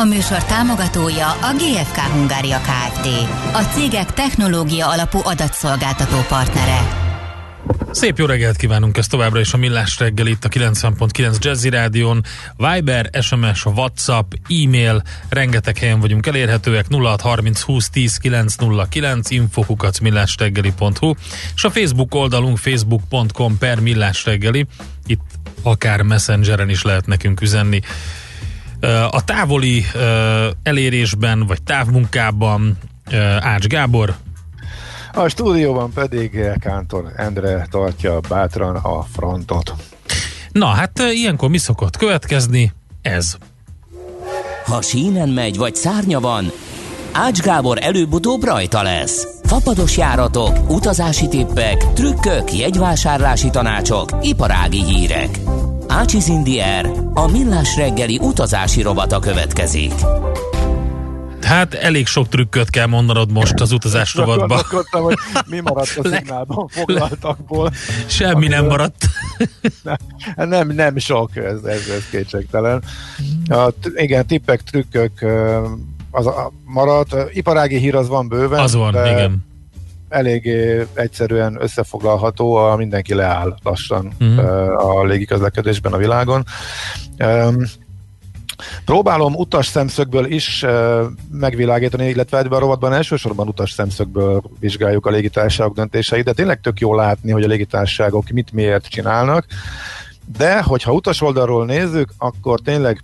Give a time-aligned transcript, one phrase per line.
[0.00, 3.06] A műsor támogatója a GFK Hungária Kft.
[3.52, 6.78] A cégek technológia alapú adatszolgáltató partnere.
[7.90, 12.22] Szép jó reggelt kívánunk, ez továbbra is a Millás reggel itt a 90.9 Jazzy Rádion.
[12.56, 14.32] Viber, SMS, WhatsApp,
[14.64, 21.14] e-mail, rengeteg helyen vagyunk elérhetőek 0630 20 10 909 infokukat millásreggeli.hu
[21.54, 24.66] és a Facebook oldalunk facebook.com per millásreggeli
[25.06, 25.30] itt
[25.62, 27.80] akár messengeren is lehet nekünk üzenni.
[29.10, 29.84] A távoli
[30.62, 32.78] elérésben, vagy távmunkában
[33.40, 34.16] Ács Gábor,
[35.12, 39.74] a stúdióban pedig Kántor Endre tartja bátran a frontot.
[40.52, 42.72] Na, hát ilyenkor mi szokott következni?
[43.02, 43.36] Ez.
[44.64, 46.52] Ha sínen megy, vagy szárnya van,
[47.12, 49.26] Ács Gábor előbb-utóbb rajta lesz.
[49.44, 55.38] Fapados járatok, utazási tippek, trükkök, jegyvásárlási tanácsok, iparági hírek.
[55.88, 59.92] Ácsiz Indier, a millás reggeli utazási rovata következik.
[61.42, 64.62] Hát elég sok trükköt kell mondanod most az utazás rovatba.
[64.90, 65.16] hogy
[65.46, 67.72] mi maradt a szignálban foglaltakból.
[68.06, 69.06] Semmi nem maradt.
[70.34, 72.82] nem, nem, nem sok, ez, ez, ez kétségtelen.
[73.48, 75.12] A, igen, tippek, trükkök
[76.10, 77.16] az a, maradt.
[77.32, 78.60] Iparági hír az van bőven.
[78.60, 79.47] Az van, igen.
[80.08, 84.98] Eléggé egyszerűen összefoglalható, a mindenki leáll lassan uh-huh.
[84.98, 86.44] a légiközlekedésben a világon.
[88.84, 90.64] Próbálom utas szemszögből is
[91.30, 96.80] megvilágítani, illetve ebben a rovatban elsősorban utas szemszögből vizsgáljuk a légitársaságok döntéseit, de tényleg tök
[96.80, 99.46] jó látni, hogy a légitársaságok mit miért csinálnak.
[100.38, 103.00] De, hogyha utas oldalról nézzük, akkor tényleg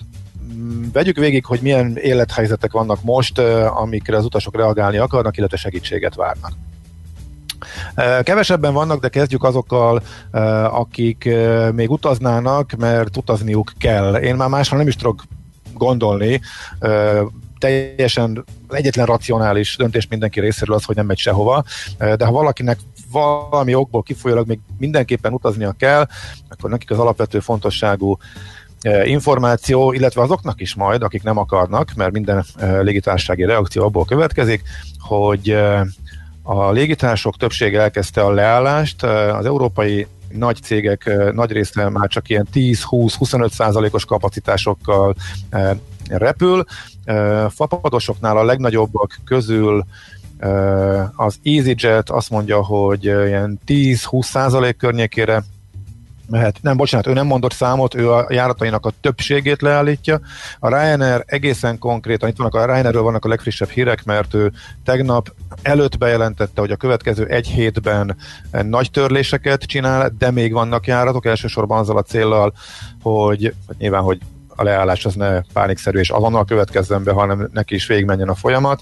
[0.55, 6.15] mm, vegyük végig, hogy milyen élethelyzetek vannak most, amikre az utasok reagálni akarnak, illetve segítséget
[6.15, 6.53] várnak.
[8.23, 10.03] Kevesebben vannak, de kezdjük azokkal,
[10.71, 11.29] akik
[11.73, 14.15] még utaznának, mert utazniuk kell.
[14.15, 15.23] Én már másra nem is tudok
[15.75, 16.41] gondolni,
[17.59, 21.65] teljesen egyetlen racionális döntés mindenki részéről az, hogy nem megy sehova,
[21.99, 22.79] de ha valakinek
[23.11, 26.07] valami okból kifolyólag még mindenképpen utaznia kell,
[26.49, 28.17] akkor nekik az alapvető fontosságú
[29.05, 32.45] információ, illetve azoknak is majd, akik nem akarnak, mert minden
[32.81, 34.63] légitársasági reakció abból következik,
[34.99, 35.57] hogy
[36.47, 42.47] a légitársok többsége elkezdte a leállást, az európai nagy cégek nagy része már csak ilyen
[42.55, 45.15] 10-20-25 százalékos kapacitásokkal
[46.09, 46.65] repül.
[47.49, 49.85] Fapadosoknál a legnagyobbak közül
[51.17, 55.45] az EasyJet azt mondja, hogy ilyen 10-20 százalék környékére
[56.29, 56.59] mehet.
[56.63, 60.21] Nem, bocsánat, ő nem mondott számot, ő a járatainak a többségét leállítja.
[60.59, 64.53] A Ryanair egészen konkrétan, itt vannak a Ryanairről vannak a legfrissebb hírek, mert ő
[64.85, 68.17] tegnap előtt bejelentette, hogy a következő egy hétben
[68.51, 72.53] nagy törléseket csinál, de még vannak járatok, elsősorban azzal a célral,
[73.03, 74.19] hogy nyilván, hogy
[74.57, 78.81] a leállás az ne pánikszerű és azonnal következzen be, hanem neki is végigmenjen a folyamat.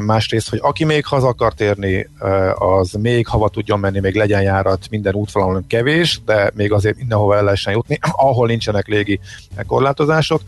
[0.00, 2.08] Másrészt, hogy aki még haza akar térni,
[2.54, 7.36] az még hava tudjon menni, még legyen járat minden útvonalon kevés, de még azért mindenhova
[7.36, 9.20] el lehessen jutni, ahol nincsenek légi
[9.66, 10.40] korlátozások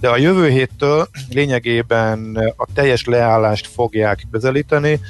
[0.00, 5.00] de a jövő héttől lényegében a teljes leállást fogják közelíteni,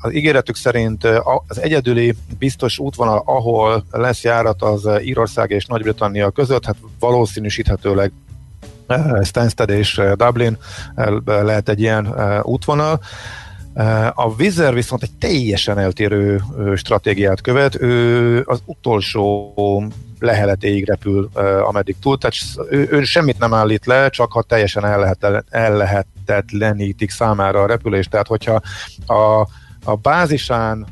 [0.00, 1.04] az ígéretük szerint
[1.46, 8.12] az egyedüli biztos útvonal, ahol lesz járat, az Írország és Nagy-Britannia között, hát valószínűsíthetőleg
[9.22, 10.56] Stansted és Dublin
[11.24, 13.00] lehet egy ilyen útvonal.
[14.14, 16.42] A Vizer viszont egy teljesen eltérő
[16.76, 19.54] stratégiát követ, ő az utolsó
[20.18, 21.30] leheletéig repül,
[21.64, 22.36] ameddig túl, tehát
[22.70, 25.76] ő, ő semmit nem állít le, csak ha teljesen el, lehet, el
[26.26, 28.60] lehetetlenítik számára a repülést, tehát hogyha
[29.06, 29.40] a,
[29.84, 30.86] a bázisán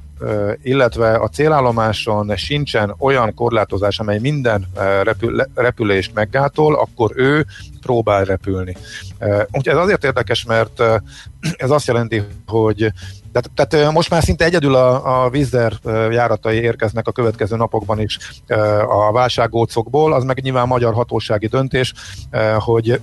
[0.62, 4.66] illetve a célállomáson sincsen olyan korlátozás, amely minden
[5.02, 7.46] repül, repülést meggátol, akkor ő
[7.80, 8.76] próbál repülni.
[9.52, 10.82] Úgyhogy ez azért érdekes, mert
[11.56, 12.92] ez azt jelenti, hogy
[13.32, 15.72] tehát, tehát most már szinte egyedül a, a vízzer
[16.10, 18.18] járatai érkeznek a következő napokban is
[18.88, 21.94] a válságócokból, az meg nyilván magyar hatósági döntés,
[22.58, 23.00] hogy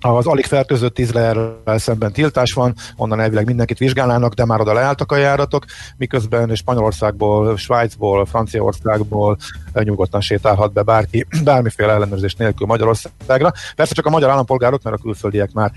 [0.00, 5.12] az alig fertőzött Izrael szemben tiltás van, onnan elvileg mindenkit vizsgálnának, de már oda leálltak
[5.12, 5.64] a járatok,
[5.96, 9.36] miközben Spanyolországból, Svájcból, Franciaországból
[9.72, 13.52] nyugodtan sétálhat be bárki, bármiféle ellenőrzés nélkül Magyarországra.
[13.76, 15.72] Persze csak a magyar állampolgárok, mert a külföldiek már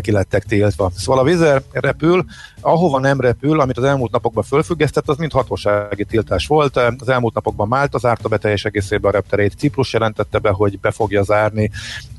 [0.00, 0.90] ki lettek tiltva.
[0.96, 2.24] Szóval a Vizer repül,
[2.62, 6.76] ahova nem repül, amit az elmúlt napokban fölfüggesztett, az mind hatósági tiltás volt.
[6.76, 10.90] Az elmúlt napokban Málta zárta be teljes egészében a repterét, Ciprus jelentette be, hogy be
[10.90, 11.70] fogja zárni,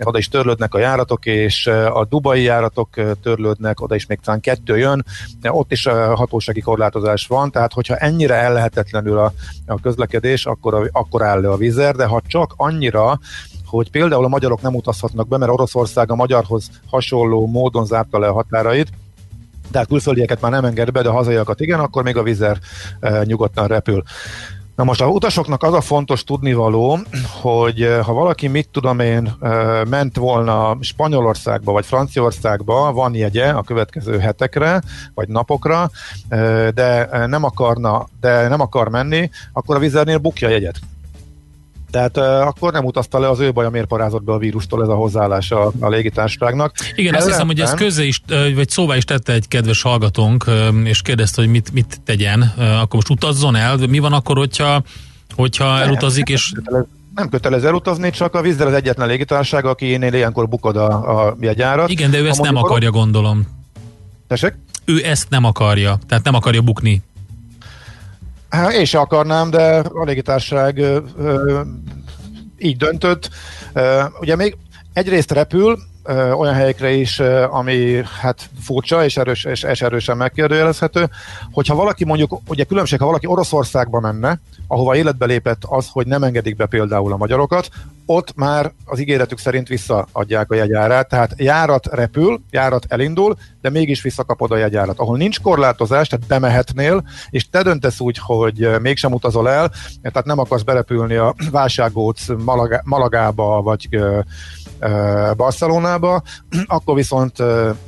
[0.03, 2.89] oda is törlődnek a járatok, és a dubai járatok
[3.21, 5.05] törlődnek, oda is még talán kettő jön,
[5.43, 9.33] ott is hatósági korlátozás van, tehát hogyha ennyire ellehetetlenül a,
[9.65, 13.19] a közlekedés, akkor, a, akkor áll le a vizer, de ha csak annyira,
[13.65, 18.27] hogy például a magyarok nem utazhatnak be, mert Oroszország a magyarhoz hasonló módon zárta le
[18.27, 18.89] a határait,
[19.73, 22.57] tehát külföldieket már nem enged be, de a hazaiakat igen, akkor még a vizer
[22.99, 24.03] e, nyugodtan repül.
[24.75, 26.99] Na most a utasoknak az a fontos tudnivaló,
[27.41, 33.49] hogy eh, ha valaki, mit tudom én, eh, ment volna Spanyolországba vagy Franciaországba, van jegye
[33.49, 34.81] a következő hetekre
[35.13, 35.89] vagy napokra,
[36.73, 40.79] de nem akarna, de nem akar menni, akkor a vizernél bukja jegyet.
[41.93, 44.87] Tehát uh, akkor nem utazta le az ő baj, miért parázott be a vírustól ez
[44.87, 46.75] a hozzáállás a, a légitársaságnak.
[46.95, 48.21] Igen, azt hiszem, hogy ezt közé is,
[48.55, 50.45] vagy szóvá is tette egy kedves hallgatónk,
[50.83, 52.41] és kérdezte, hogy mit, mit tegyen.
[52.57, 54.83] Akkor most utazzon el, mi van akkor, hogyha,
[55.35, 56.51] hogyha nem, elutazik, és...
[57.15, 61.35] Nem kötelező elutazni, csak a vízzel az egyetlen légitársaság, aki énél ilyenkor bukod a, a
[61.39, 61.89] jegyárat.
[61.89, 63.47] Igen, de ő ezt nem akarja, gondolom.
[64.27, 64.53] Tessék?
[64.85, 67.01] Ő ezt nem akarja, tehát nem akarja bukni
[68.53, 71.61] Hát én se akarnám, de a légitársaság ö, ö,
[72.57, 73.29] így döntött.
[73.73, 74.57] Ö, ugye még
[74.93, 80.17] egyrészt repül, ö, olyan helyekre is, ö, ami hát furcsa és, erős, és, és erősen
[80.17, 81.09] megkérdőjelezhető,
[81.51, 86.23] hogyha valaki mondjuk, ugye különbség, ha valaki Oroszországba menne, ahova életbe lépett az, hogy nem
[86.23, 87.69] engedik be például a magyarokat,
[88.05, 94.01] ott már az ígéretük szerint visszaadják a jegyárát, tehát járat repül, járat elindul, de mégis
[94.01, 94.99] visszakapod a jegyárat.
[94.99, 99.71] Ahol nincs korlátozás, tehát bemehetnél, és te döntesz úgy, hogy mégsem utazol el,
[100.01, 102.25] tehát nem akarsz berepülni a válságóc
[102.83, 103.89] Malagába, vagy
[105.37, 106.21] Barcelonába,
[106.65, 107.35] akkor viszont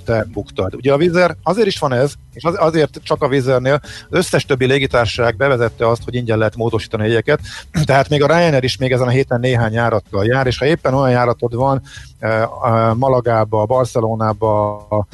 [0.06, 0.76] te buktad.
[0.76, 4.66] Ugye a Vizer, azért is van ez, és azért csak a Vizernél az összes többi
[4.66, 7.40] légitársaság bevezette azt, hogy ingyen lehet módosítani jegyeket,
[7.86, 10.94] tehát még a Ryanair is még ezen a héten néhány járattal jár, és ha éppen
[10.94, 11.82] olyan járatod van
[12.94, 15.08] Malagába, Barcelonába,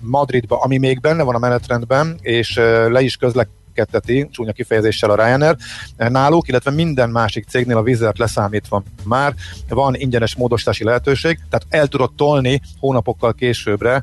[0.00, 2.54] Madridba, ami még benne van a menetrendben, és
[2.88, 3.48] le is közlek
[3.80, 5.56] ketteti, csúnya kifejezéssel a Ryanair.
[5.96, 9.34] Náluk, illetve minden másik cégnél a vizert leszámítva már
[9.68, 14.02] van ingyenes módosítási lehetőség, tehát el tudod tolni hónapokkal későbbre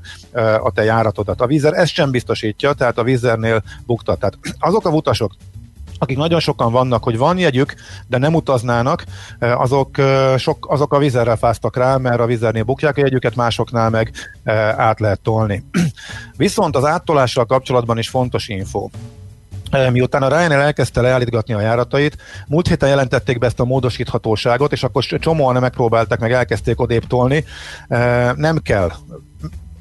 [0.64, 1.42] a te járatodat.
[1.42, 4.16] A vízer ezt sem biztosítja, tehát a vízernél bukta.
[4.16, 5.32] Tehát azok a utasok,
[6.00, 7.74] akik nagyon sokan vannak, hogy van jegyük,
[8.08, 9.04] de nem utaznának,
[9.40, 9.96] azok,
[10.38, 14.12] sok, azok a vizerrel fáztak rá, mert a vizernél bukják a jegyüket, másoknál meg
[14.78, 15.64] át lehet tolni.
[16.38, 18.90] Viszont az áttolással kapcsolatban is fontos info.
[19.92, 22.18] Miután a Ryanair elkezdte leállítgatni a járatait,
[22.48, 27.04] múlt héten jelentették be ezt a módosíthatóságot, és akkor csomóan megpróbálták, meg elkezdték odébb.
[28.36, 28.92] Nem kell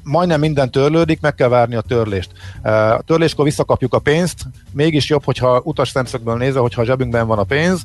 [0.07, 2.31] majdnem minden törlődik, meg kell várni a törlést.
[2.63, 7.37] A törléskor visszakapjuk a pénzt, mégis jobb, hogyha utas szemszögből nézve, hogyha a zsebünkben van
[7.37, 7.81] a pénz,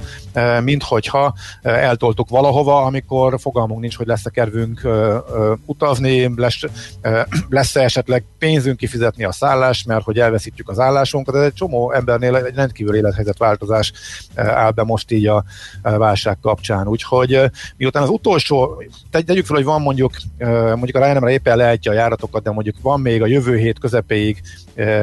[0.63, 4.89] mint hogyha eltoltuk valahova, amikor fogalmunk nincs, hogy lesz-e kervünk
[5.65, 6.61] utazni, lesz,
[7.49, 11.35] lesz-e esetleg pénzünk kifizetni a szállást, mert hogy elveszítjük az állásunkat.
[11.35, 13.93] Ez egy csomó embernél egy rendkívül élethelyzet változás
[14.35, 15.45] áll be most így a
[15.83, 16.87] válság kapcsán.
[16.89, 17.41] Úgyhogy
[17.77, 20.13] miután az utolsó, tegyük fel, hogy van mondjuk,
[20.75, 24.41] mondjuk a Ryanair éppen lehetja a járatokat, de mondjuk van még a jövő hét közepéig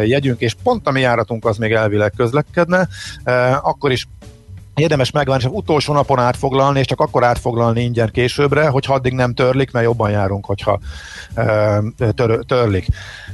[0.03, 2.87] jegyünk, és pont a mi járatunk az még elvileg közlekedne,
[3.61, 4.07] akkor is
[4.76, 9.33] érdemes megvárni, és utolsó napon átfoglalni, és csak akkor átfoglalni ingyen későbbre, hogy addig nem
[9.33, 10.80] törlik, mert jobban járunk, hogyha
[12.16, 12.88] tör, törlik.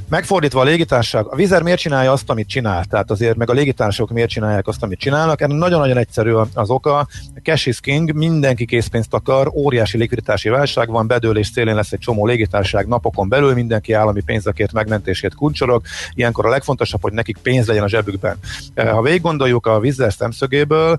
[0.08, 2.84] Megfordítva a légitársaság, a Vizer miért csinálja azt, amit csinál?
[2.84, 5.40] Tehát azért meg a légitársaságok miért csinálják azt, amit csinálnak?
[5.40, 7.06] Ennek nagyon-nagyon egyszerű az oka.
[7.42, 12.26] Cash is king, mindenki készpénzt akar, óriási likviditási válság van, bedőlés szélén lesz egy csomó
[12.26, 15.82] légitársaság napokon belül, mindenki állami pénzekért megmentését kuncsorog.
[16.14, 18.36] Ilyenkor a legfontosabb, hogy nekik pénz legyen a zsebükben.
[18.74, 20.98] Ha végig gondoljuk a Vizer szemszögéből,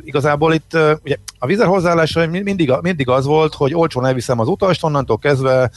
[0.00, 4.84] igazából itt ugye a Vizer hozzáállása mindig, mindig az volt, hogy olcsón elviszem az utast,
[4.84, 5.70] onnantól kezdve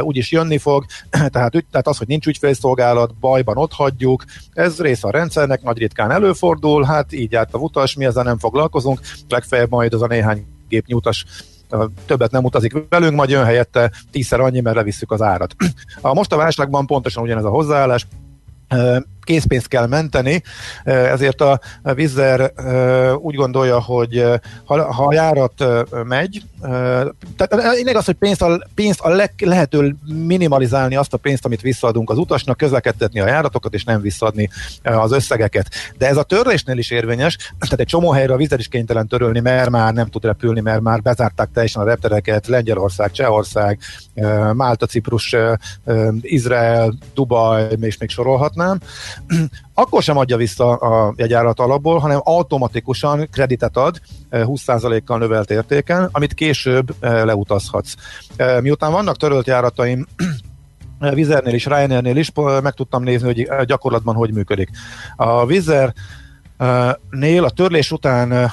[0.00, 5.10] úgyis jönni fog, tehát, tehát az, hogy nincs ügyfélszolgálat, bajban ott hagyjuk, ez része a
[5.10, 9.92] rendszernek, nagy ritkán előfordul, hát így járt a utas, mi ezzel nem foglalkozunk, legfeljebb majd
[9.94, 11.24] az a néhány gépnyi utas
[12.06, 15.56] többet nem utazik velünk, majd jön helyette tízszer annyi, mert levisszük az árat.
[16.00, 18.06] A most a válságban pontosan ugyanez a hozzáállás,
[19.26, 20.42] készpénzt kell menteni,
[20.84, 22.52] ezért a Vizer
[23.18, 24.24] úgy gondolja, hogy
[24.64, 25.64] ha, a járat
[26.04, 26.42] megy,
[27.36, 31.60] tehát lényeg az, hogy pénzt a, pénzt a leg, lehető minimalizálni azt a pénzt, amit
[31.60, 34.48] visszaadunk az utasnak, közlekedtetni a járatokat, és nem visszaadni
[34.82, 35.68] az összegeket.
[35.98, 39.40] De ez a törlésnél is érvényes, tehát egy csomó helyre a Vizer is kénytelen törölni,
[39.40, 43.78] mert már nem tud repülni, mert már bezárták teljesen a reptereket, Lengyelország, Csehország,
[44.52, 45.36] Málta, Ciprus,
[46.20, 48.78] Izrael, Dubaj, és még sorolhatnám
[49.74, 56.34] akkor sem adja vissza a jegyárat alapból, hanem automatikusan kreditet ad 20%-kal növelt értéken, amit
[56.34, 57.94] később leutazhatsz.
[58.60, 60.06] Miután vannak törölt járataim,
[61.14, 62.32] Vizernél is, Ryanairnél is
[62.62, 64.70] meg tudtam nézni, hogy gyakorlatban hogy működik.
[65.16, 65.94] A Vizer
[67.10, 68.50] Nél a törlés után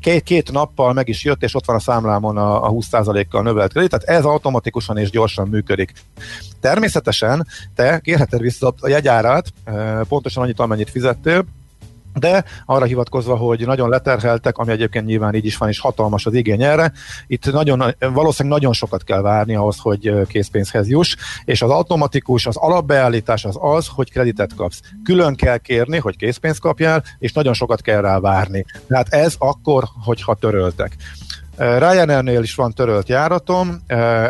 [0.00, 3.72] két, két nappal meg is jött, és ott van a számlámon a, a 20%-kal növelt
[3.72, 5.92] kredit, tehát ez automatikusan és gyorsan működik.
[6.60, 9.52] Természetesen te kérheted vissza a jegyárát,
[10.08, 11.44] pontosan annyit, amennyit fizettél,
[12.18, 16.34] de arra hivatkozva, hogy nagyon leterheltek, ami egyébként nyilván így is van, és hatalmas az
[16.34, 16.92] igény erre,
[17.26, 22.56] itt nagyon, valószínűleg nagyon sokat kell várni ahhoz, hogy készpénzhez juss, és az automatikus, az
[22.56, 24.80] alapbeállítás az az, hogy kreditet kapsz.
[25.04, 28.64] Külön kell kérni, hogy készpénzt kapjál, és nagyon sokat kell rá várni.
[28.88, 30.96] Tehát ez akkor, hogyha töröltek.
[31.56, 33.82] Ryanairnél is van törölt járatom,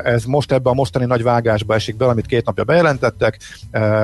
[0.04, 3.38] ez most ebbe a mostani nagy vágásba esik be, amit két napja bejelentettek,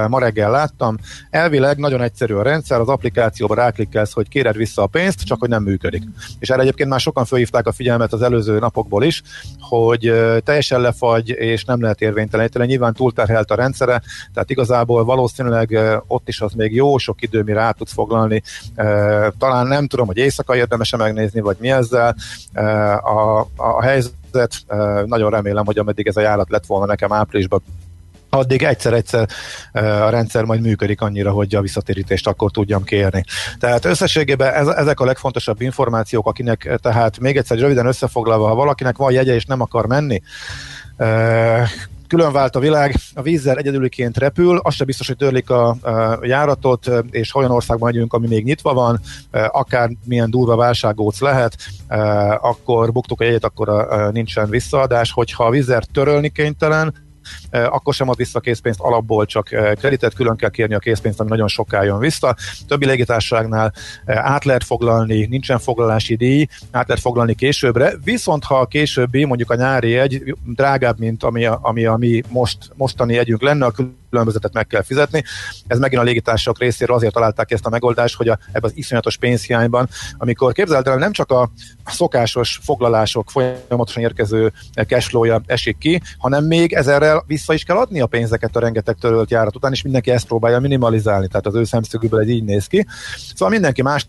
[0.09, 0.97] ma reggel láttam.
[1.31, 5.49] Elvileg nagyon egyszerű a rendszer, az applikációba ráklikkelsz, hogy kéred vissza a pénzt, csak hogy
[5.49, 6.03] nem működik.
[6.39, 9.23] És erre egyébként már sokan felhívták a figyelmet az előző napokból is,
[9.61, 10.13] hogy
[10.45, 12.67] teljesen lefagy, és nem lehet érvényteleníteni.
[12.67, 14.03] Nyilván túlterhelt a rendszere,
[14.35, 18.43] tehát igazából valószínűleg ott is az még jó sok idő, mire át tudsz foglalni.
[19.39, 22.17] Talán nem tudom, hogy éjszaka érdemes megnézni, vagy mi ezzel
[23.13, 24.53] a, a helyzet.
[25.05, 27.63] Nagyon remélem, hogy ameddig ez a járat lett volna nekem áprilisban,
[28.35, 29.29] addig egyszer-egyszer
[29.73, 33.25] a rendszer majd működik annyira, hogy a visszatérítést akkor tudjam kérni.
[33.59, 38.97] Tehát összességében ez, ezek a legfontosabb információk, akinek tehát még egyszer röviden összefoglalva, ha valakinek
[38.97, 40.23] van jegye és nem akar menni,
[42.13, 46.19] külön vált a világ, a vízzel egyedüliként repül, az sem biztos, hogy törlik a, a
[46.23, 49.01] járatot, és olyan országban megyünk, ami még nyitva van,
[49.31, 51.57] akár milyen durva válságóc lehet,
[52.41, 56.95] akkor buktuk a jegyet, akkor a, a nincsen visszaadás, hogyha a vízer törölni kénytelen,
[57.51, 59.45] akkor sem ad vissza készpénzt alapból, csak
[59.79, 62.37] kreditet külön kell kérni a készpénzt, ami nagyon soká jön vissza.
[62.67, 63.73] Többi légitársaságnál
[64.07, 69.51] át lehet foglalni, nincsen foglalási díj, át lehet foglalni későbbre, viszont ha a későbbi, mondjuk
[69.51, 73.73] a nyári egy drágább, mint ami ami a mi most, mostani együnk lenne, a
[74.13, 75.25] különbözetet meg kell fizetni.
[75.67, 79.17] Ez megint a légitársaság részéről azért találták ezt a megoldást, hogy a, ebben az iszonyatos
[79.17, 79.89] pénzhiányban,
[80.19, 81.51] amikor képzeld el, nem csak a
[81.87, 84.53] szokásos foglalások folyamatosan érkező
[84.87, 89.31] cashflow esik ki, hanem még ezerrel vissza is kell adni a pénzeket a rengeteg törölt
[89.31, 92.87] járat után, és mindenki ezt próbálja minimalizálni, tehát az ő szemszögükből ez így néz ki.
[93.35, 94.07] Szóval mindenki más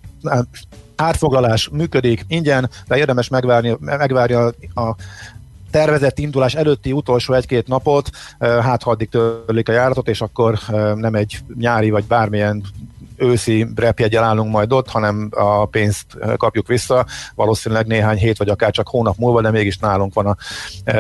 [0.95, 4.48] átfoglalás működik ingyen, de érdemes megvárni, megvárni a,
[4.81, 4.95] a
[5.74, 10.60] tervezett indulás előtti utolsó egy-két napot, hát ha addig törlik a járatot, és akkor
[10.96, 12.63] nem egy nyári vagy bármilyen
[13.15, 16.06] őszi repjegyel állunk majd ott, hanem a pénzt
[16.38, 20.38] kapjuk vissza, valószínűleg néhány hét vagy akár csak hónap múlva, de mégis nálunk van a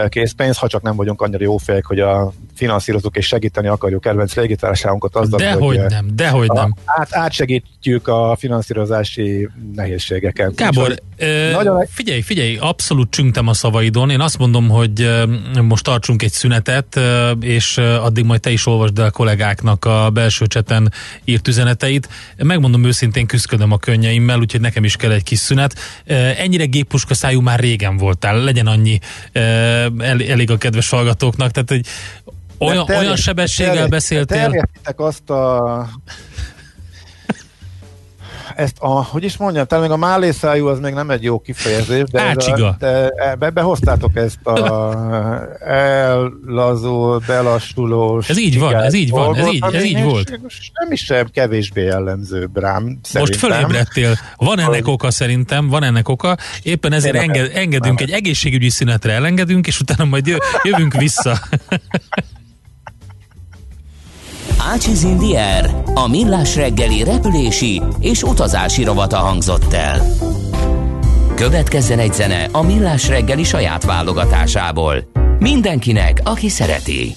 [0.07, 4.35] készpénz, ha csak nem vagyunk annyira jó fejek, hogy a finanszírozók és segíteni akarjuk kedvenc
[4.35, 6.73] légitársaságunkat azzal, dehogy hogy nem, dehogy a, nem.
[6.85, 10.55] Át, átsegítjük a finanszírozási nehézségeken.
[10.55, 11.85] Kábor, Úgy, ö, nagyon...
[11.89, 14.09] figyelj, figyelj, abszolút csüngtem a szavaidon.
[14.09, 15.09] Én azt mondom, hogy
[15.61, 16.99] most tartsunk egy szünetet,
[17.39, 20.91] és addig majd te is olvasd el a kollégáknak a belső cseten
[21.23, 22.09] írt üzeneteit.
[22.37, 25.75] Megmondom őszintén, küzdködöm a könnyeimmel, úgyhogy nekem is kell egy kis szünet.
[26.37, 28.99] Ennyire géppuska szájú már régen voltál, legyen annyi
[30.27, 31.85] elég a kedves hallgatóknak, tehát hogy
[32.71, 34.67] olyan, terjed, olyan sebességgel terjed, beszéltél.
[34.95, 35.87] azt a
[38.55, 42.03] ezt a, hogy is mondjam, talán még a málészájú az még nem egy jó kifejezés,
[42.11, 44.95] de, ez a, de ebbe behoztátok ezt a
[45.67, 48.29] ellazul, belassulós.
[48.29, 50.29] Ez így van, ez így van, ez így, ez így volt.
[50.73, 52.99] Nem is sem kevésbé jellemző rám.
[53.13, 54.17] Most fölébredtél.
[54.35, 56.37] Van ennek oka szerintem, van ennek oka.
[56.63, 61.39] Éppen ezért enged, engedünk egy egészségügyi szünetre, elengedünk, és utána majd jövünk vissza.
[64.71, 70.01] Ácsiz Indier, a millás reggeli repülési és utazási rovata hangzott el.
[71.35, 74.95] Következzen egy zene a millás reggeli saját válogatásából.
[75.39, 77.15] Mindenkinek, aki szereti.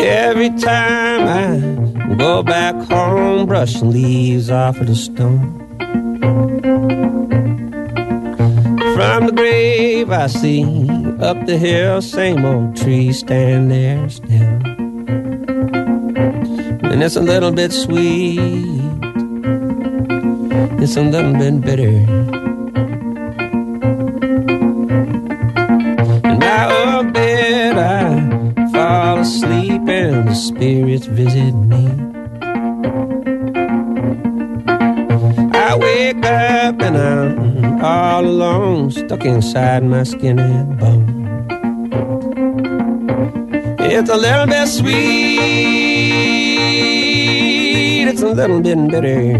[0.00, 5.67] Every time I go back home, brushing leaves off of the stone.
[8.98, 10.64] From the grave I see
[11.20, 14.60] up the hill, same old tree stand there still.
[16.90, 18.38] And it's a little bit sweet,
[20.82, 21.98] it's a little bit bitter.
[26.28, 32.07] In my old bed, I fall asleep and the spirits visit me.
[36.14, 41.18] Wake up and I'm all alone, stuck inside my skin and bone.
[43.80, 44.94] It's a little bit sweet,
[48.08, 49.36] it's a little bit bitter.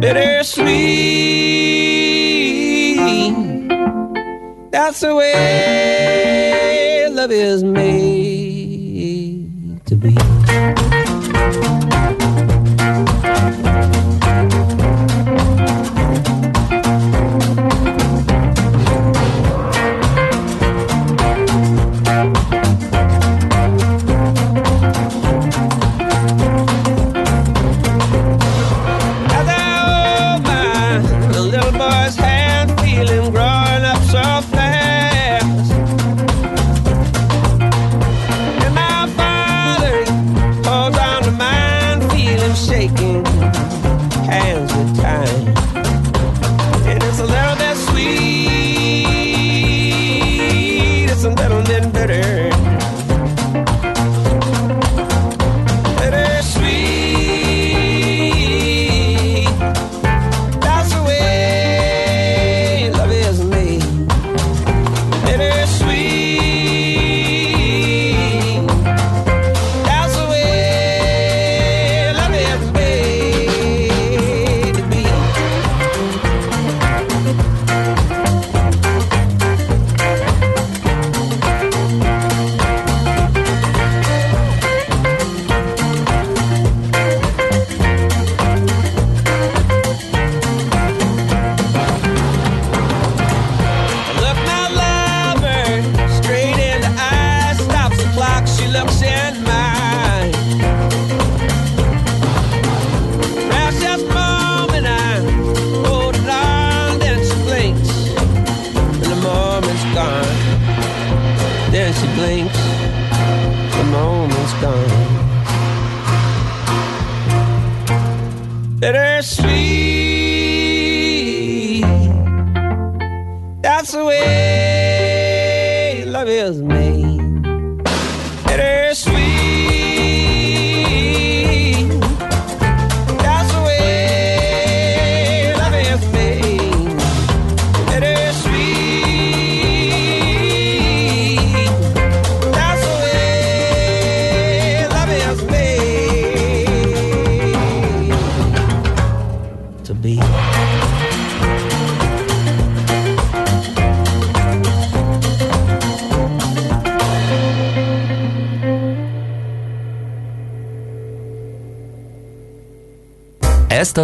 [0.00, 0.84] bittersweet.
[4.70, 8.53] that's the way love is made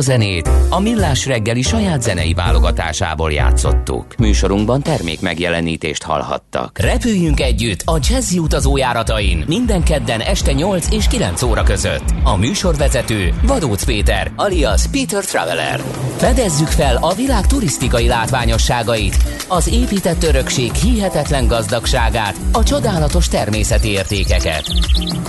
[0.01, 4.17] a zenét a Millás reggeli saját zenei válogatásából játszottuk.
[4.19, 6.79] Műsorunkban termék megjelenítést hallhattak.
[6.79, 12.05] Repüljünk együtt a jazzy utazójáratain minden kedden este 8 és 9 óra között.
[12.23, 15.81] A műsorvezető Vadóc Péter, alias Peter Traveler.
[16.21, 19.17] Fedezzük fel a világ turisztikai látványosságait,
[19.49, 24.65] az épített örökség hihetetlen gazdagságát, a csodálatos természeti értékeket.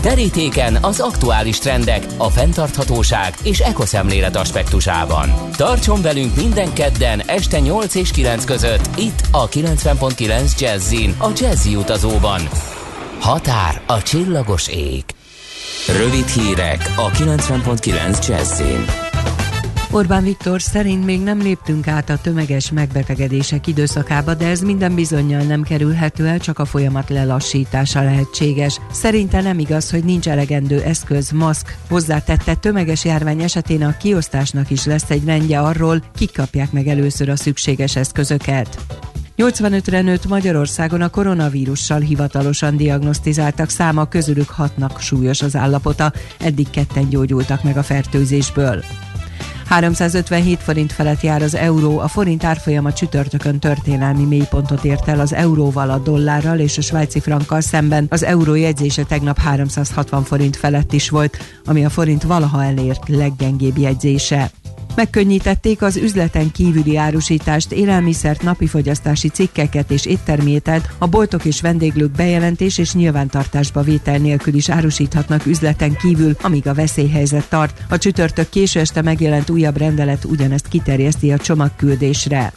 [0.01, 5.34] Terítéken az aktuális trendek, a fenntarthatóság és ekoszemlélet aspektusában.
[5.51, 11.75] Tartson velünk minden kedden este 8 és 9 között itt a 90.9 Jazzin a Jazzy
[11.75, 12.41] utazóban.
[13.19, 15.04] Határ a csillagos ég.
[15.97, 19.11] Rövid hírek a 90.9 Jazzin.
[19.93, 25.41] Orbán Viktor szerint még nem léptünk át a tömeges megbetegedések időszakába, de ez minden bizonyal
[25.41, 28.80] nem kerülhető el, csak a folyamat lelassítása lehetséges.
[28.91, 31.77] Szerinte nem igaz, hogy nincs elegendő eszköz, maszk.
[31.89, 37.30] Hozzátette, tömeges járvány esetén a kiosztásnak is lesz egy rendje arról, kik kapják meg először
[37.30, 38.80] a szükséges eszközöket.
[39.38, 47.10] 85-re nőtt Magyarországon a koronavírussal hivatalosan diagnosztizáltak száma, közülük hatnak súlyos az állapota, eddig ketten
[47.10, 48.84] gyógyultak meg a fertőzésből.
[49.65, 55.34] 357 forint felett jár az euró, a forint árfolyama csütörtökön történelmi mélypontot ért el az
[55.34, 58.06] euróval, a dollárral és a svájci frankkal szemben.
[58.10, 63.78] Az euró jegyzése tegnap 360 forint felett is volt, ami a forint valaha elért leggyengébb
[63.78, 64.52] jegyzése.
[64.95, 72.12] Megkönnyítették az üzleten kívüli árusítást, élelmiszert, napi fogyasztási cikkeket és éttermétet, a boltok és vendéglők
[72.12, 77.82] bejelentés és nyilvántartásba vétel nélkül is árusíthatnak üzleten kívül, amíg a veszélyhelyzet tart.
[77.89, 82.54] A csütörtök késő este megjelent újabb rendelet ugyanezt kiterjeszti a csomagküldésre.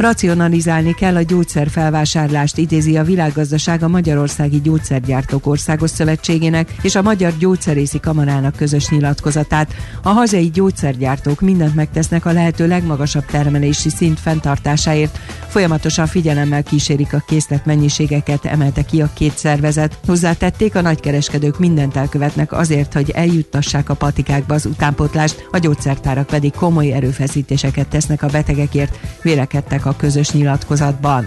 [0.00, 7.32] Racionalizálni kell a gyógyszerfelvásárlást, idézi a világgazdaság a Magyarországi Gyógyszergyártók Országos Szövetségének és a Magyar
[7.38, 9.74] Gyógyszerészi Kamarának közös nyilatkozatát.
[10.02, 15.18] A hazai gyógyszergyártók mindent megtesznek a lehető legmagasabb termelési szint fenntartásáért.
[15.48, 19.98] Folyamatosan figyelemmel kísérik a készlet mennyiségeket, emelte ki a két szervezet.
[20.06, 26.52] Hozzátették, a nagykereskedők mindent elkövetnek azért, hogy eljuttassák a patikákba az utánpotlást, a gyógyszertárak pedig
[26.52, 31.26] komoly erőfeszítéseket tesznek a betegekért, vélekedtek a a közös nyilatkozatban.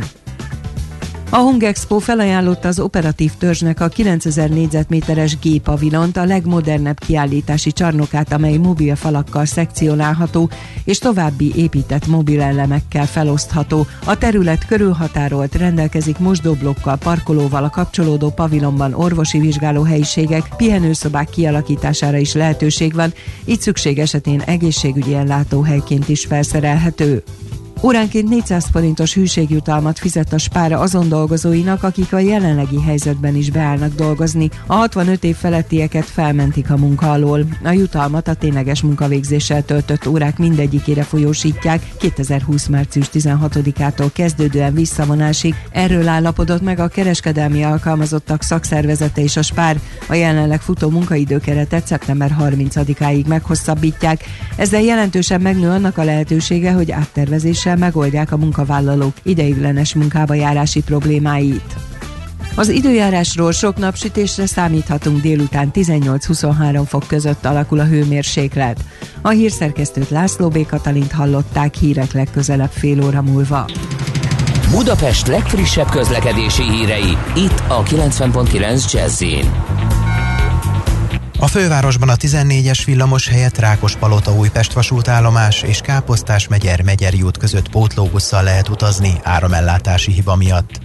[1.34, 8.58] A Hungexpo felajánlotta az operatív törzsnek a 9000 négyzetméteres G-pavilont, a legmodernebb kiállítási csarnokát, amely
[8.58, 10.50] mobil falakkal szekcionálható
[10.84, 13.88] és további épített mobil elemekkel felosztható.
[14.06, 22.94] A terület körülhatárolt, rendelkezik mosdóblokkal, parkolóval, a kapcsolódó pavilonban orvosi vizsgálóhelyiségek, pihenőszobák kialakítására is lehetőség
[22.94, 23.14] van,
[23.46, 27.24] így szükség esetén egészségügyi ellátóhelyként is felszerelhető.
[27.86, 33.96] Óránként 400 forintos hűségjutalmat fizet a spára azon dolgozóinak, akik a jelenlegi helyzetben is beállnak
[33.96, 34.50] dolgozni.
[34.66, 37.46] A 65 év felettieket felmentik a munka alól.
[37.64, 42.68] A jutalmat a tényleges munkavégzéssel töltött órák mindegyikére folyósítják 2020.
[42.68, 45.56] március 16-ától kezdődően visszavonásig.
[45.72, 49.80] Erről állapodott meg a kereskedelmi alkalmazottak szakszervezete és a spár.
[50.08, 54.24] A jelenleg futó munkaidőkeretet szeptember 30-áig meghosszabbítják.
[54.56, 60.82] Ezzel jelentősen megnő annak a lehetősége, hogy áttervezéssel ezzel megoldják a munkavállalók ideiglenes munkába járási
[60.82, 61.76] problémáit.
[62.56, 68.80] Az időjárásról sok napsütésre számíthatunk délután 18-23 fok között alakul a hőmérséklet.
[69.22, 70.66] A hírszerkesztőt László B.
[70.66, 73.66] Katalint hallották hírek legközelebb fél óra múlva.
[74.72, 79.22] Budapest legfrissebb közlekedési hírei itt a 90.9 jazz
[81.44, 87.70] a fővárosban a 14-es villamos helyett Rákospalota Újpest vasútállomás és Káposztás megyer Megyeri út között
[87.70, 90.80] pótlóbusszal lehet utazni áramellátási hiba miatt.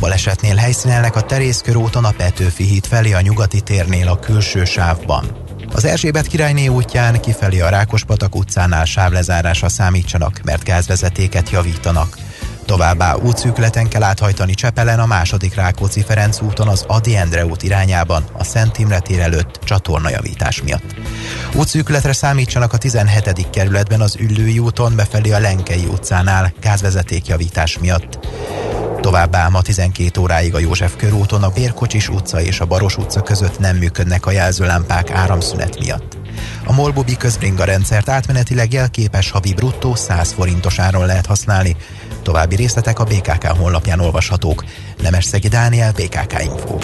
[0.00, 5.24] Balesetnél helyszínelnek a Terészkörúton a Petőfi híd felé a nyugati térnél a külső sávban.
[5.72, 12.16] Az Erzsébet királyné útján kifelé a Rákospatak utcánál sávlezárásra számítsanak, mert gázvezetéket javítanak.
[12.68, 18.24] Továbbá útszűkületen kell áthajtani Csepelen a második Rákóczi Ferenc úton az Adi Endre út irányában
[18.32, 20.94] a Szent Imre tér előtt csatornajavítás miatt.
[21.54, 23.50] Útszűkületre számítsanak a 17.
[23.50, 28.18] kerületben az Üllői úton befelé a Lenkei utcánál gázvezetékjavítás miatt.
[29.00, 33.58] Továbbá ma 12 óráig a József körúton a Bérkocsis utca és a Baros utca között
[33.58, 36.17] nem működnek a jelzőlámpák áramszünet miatt.
[36.64, 41.76] A Molbubi közbringa rendszert átmenetileg jelképes havi bruttó 100 forintos áron lehet használni,
[42.22, 44.64] További részletek a BKK honlapján olvashatók.
[45.20, 46.78] Szegi Dániel, BKK Info.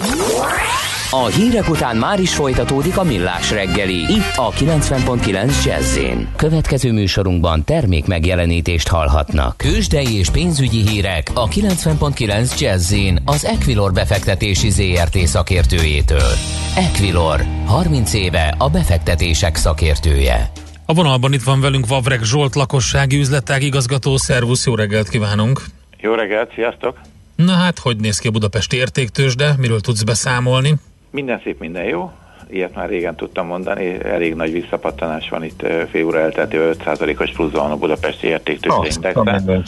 [1.11, 3.95] A hírek után már is folytatódik a millás reggeli.
[3.95, 5.99] Itt a 90.9 jazz
[6.35, 9.57] Következő műsorunkban termék megjelenítést hallhatnak.
[9.57, 12.93] Kősdei és pénzügyi hírek a 90.9 jazz
[13.25, 16.31] az Equilor befektetési ZRT szakértőjétől.
[16.75, 20.51] Equilor, 30 éve a befektetések szakértője.
[20.85, 24.17] A vonalban itt van velünk Vavreg Zsolt, lakossági üzletág igazgató.
[24.17, 25.61] Szervusz, jó reggelt kívánunk!
[25.97, 26.99] Jó reggelt, sziasztok!
[27.35, 29.55] Na hát, hogy néz ki a Budapesti értéktősde?
[29.57, 30.73] Miről tudsz beszámolni?
[31.15, 32.11] Minden szép, minden jó.
[32.49, 37.51] Ilyet már régen tudtam mondani, elég nagy visszapattanás van itt fél óra elteltével 5%-os plusz
[37.51, 39.63] van a budapesti értéktősde indexen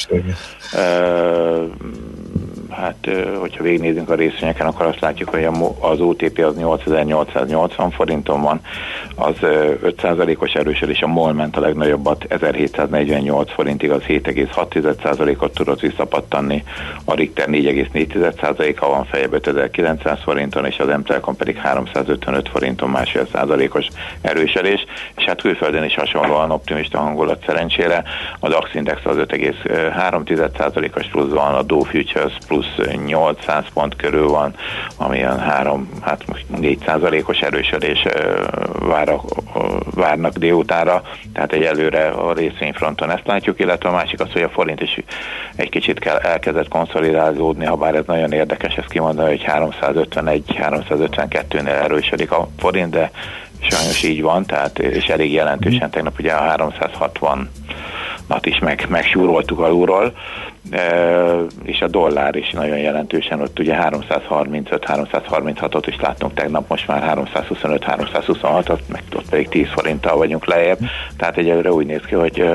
[2.72, 5.48] hát hogyha végignézünk a részvényeken, akkor azt látjuk, hogy
[5.80, 8.62] az OTP az 8880 forinton van,
[9.16, 16.64] az 5%-os erősödés, a MOL ment a legnagyobbat 1748 forintig, az 7,6%-ot tudott visszapattanni,
[17.06, 23.88] a Richter 4,4%-a van fejebb 5900 forinton, és az MTELKON pedig 355 forinton másfél százalékos
[24.22, 28.04] erősödés, és hát külföldön is hasonlóan optimista hangulat szerencsére,
[28.40, 34.28] a DAX Index az 5,3%-os plusz van, a Dow Futures plusz plusz 800 pont körül
[34.28, 34.54] van,
[34.98, 38.04] ami olyan 3, hát most 4 százalékos erősödés
[38.80, 39.20] vár,
[39.96, 41.02] várnak délutára,
[41.34, 45.00] tehát egyelőre a részvényfronton ezt látjuk, illetve a másik az, hogy a forint is
[45.56, 52.32] egy kicsit kell, elkezdett konszolidálódni, ha bár ez nagyon érdekes ezt kimondani, hogy 351-352-nél erősödik
[52.32, 53.12] a forint, de
[53.60, 57.50] sajnos így van, tehát és elég jelentősen tegnap ugye a 360
[58.28, 60.13] nat is meg, megsúroltuk alulról,
[61.64, 68.80] és a dollár is nagyon jelentősen, ott ugye 335-336-ot is láttunk tegnap, most már 325-326-ot,
[68.92, 70.80] meg ott pedig 10 forinttal vagyunk lejjebb,
[71.18, 72.50] tehát egyelőre úgy néz ki, hogy,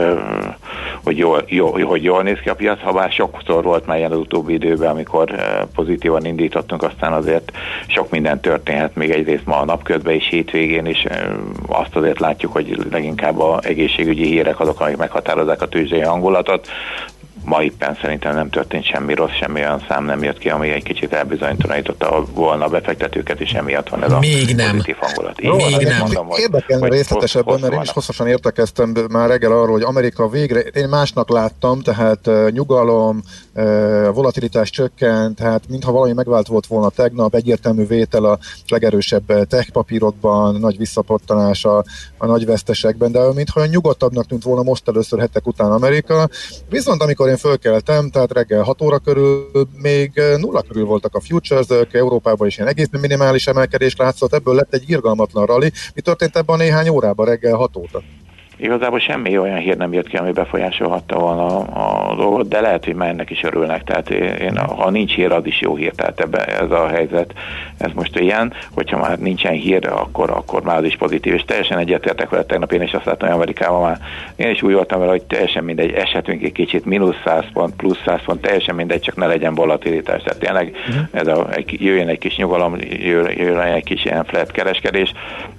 [1.05, 4.13] hogy, jól, jól, hogy jól néz ki a piac, ha bár sokszor volt már ilyen
[4.13, 5.35] az utóbbi időben, amikor
[5.75, 7.53] pozitívan indítottunk, aztán azért
[7.87, 11.07] sok minden történhet, még egyrészt ma a napközben is hétvégén is,
[11.69, 16.69] azt azért látjuk, hogy leginkább a egészségügyi hírek azok, amik meghatározzák a tőzsdei hangulatot
[17.45, 20.83] ma éppen szerintem nem történt semmi rossz, semmi olyan szám nem jött ki, ami egy
[20.83, 24.71] kicsit elbizonytalanította volna a befektetőket, és emiatt van ez Még a nem.
[24.71, 25.41] pozitív hangulat.
[25.41, 25.99] Jó, Még hát nem.
[25.99, 30.61] Mondom, hogy, Érdekelne részletesebben, mert én is hosszasan értekeztem már reggel arról, hogy Amerika végre,
[30.61, 33.23] én másnak láttam, tehát uh, nyugalom,
[33.55, 39.71] uh, volatilitás csökkent, tehát mintha valami megvált volt volna tegnap, egyértelmű vétel a legerősebb tech
[39.71, 41.85] papírokban, nagy visszapottanás a,
[42.19, 46.29] a nagy vesztesekben, de mintha olyan nyugodtabbnak tűnt volna most először hetek után Amerika.
[46.69, 49.51] Viszont amikor én fölkeltem, tehát reggel 6 óra körül
[49.83, 54.75] még nulla körül voltak a futures Európában is ilyen egészen minimális emelkedés látszott, ebből lett
[54.75, 55.71] egy irgalmatlan rally.
[55.95, 58.03] Mi történt ebben a néhány órában reggel 6 óta?
[58.63, 62.85] Igazából semmi olyan hír nem jött ki, ami befolyásolhatta volna a, a dolgot, de lehet,
[62.85, 63.85] hogy már ennek is örülnek.
[63.85, 65.93] Tehát én, ha nincs hír, az is jó hír.
[65.93, 67.33] Tehát ebbe ez a helyzet,
[67.79, 71.35] ez most ilyen, hogyha már nincsen hír, akkor, akkor már az is pozitív.
[71.35, 73.99] És teljesen egyetértek vele, tegnap én is azt láttam, hogy Amerikában már
[74.37, 78.03] én is úgy voltam vele, hogy teljesen mindegy, eshetünk egy kicsit, mínusz 100 pont, plusz
[78.05, 80.23] 100 pont, teljesen mindegy, csak ne legyen volatilitás.
[80.23, 81.05] Tehát tényleg uh-huh.
[81.11, 85.13] ez a, jöjjön egy kis nyugalom, jöjjön egy kis ilyen flat kereskedés,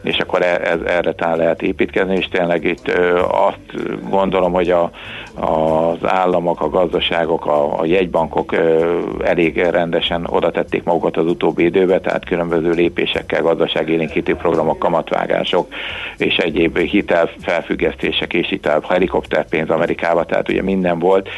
[0.03, 2.91] és akkor e, ez, erre talán lehet építkezni, és tényleg itt
[3.27, 4.91] azt gondolom, hogy a,
[5.35, 8.55] az államok, a gazdaságok, a, a jegybankok
[9.23, 15.73] elég rendesen oda tették magukat az utóbbi időbe, tehát különböző lépésekkel, gazdaságélénkítő programok, kamatvágások
[16.17, 21.29] és egyéb hitelfelfüggesztések és hitel helikopterpénz Amerikába, tehát ugye minden volt,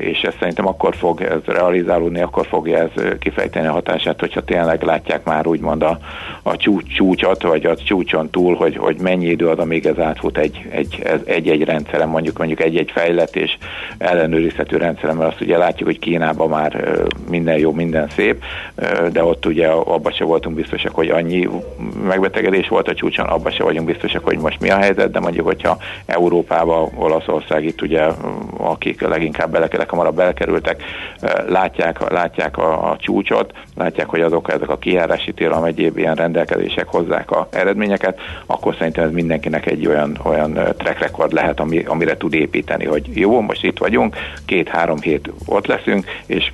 [0.00, 4.82] és ez szerintem akkor fog ez realizálódni, akkor fogja ez kifejteni a hatását, hogyha tényleg
[4.82, 5.98] látják már úgymond a,
[6.42, 10.38] a csúcs, csúcsot, vagy a csúcson túl, hogy, hogy mennyi idő az, amíg ez átfut
[10.38, 10.79] egy, egy,
[11.24, 13.58] egy-egy rendszeren, mondjuk mondjuk egy-egy fejlett és
[13.98, 16.98] ellenőrizhető rendszeren, mert azt ugye látjuk, hogy Kínában már
[17.30, 18.42] minden jó, minden szép,
[19.12, 21.48] de ott ugye abban se voltunk biztosak, hogy annyi
[22.06, 25.46] megbetegedés volt a csúcson, abban se vagyunk biztosak, hogy most mi a helyzet, de mondjuk,
[25.46, 28.06] hogyha Európába, Olaszország itt ugye,
[28.56, 30.82] akik leginkább bele, leghamarabb belekerültek,
[31.48, 36.86] látják, látják a, a csúcsot, látják, hogy azok ezek a kijárási tilalom egyéb ilyen rendelkezések
[36.88, 42.16] hozzák a eredményeket, akkor szerintem ez mindenkinek egy olyan, olyan track record lehet, ami, amire
[42.16, 46.52] tud építeni, hogy jó, most itt vagyunk, két-három hét ott leszünk, és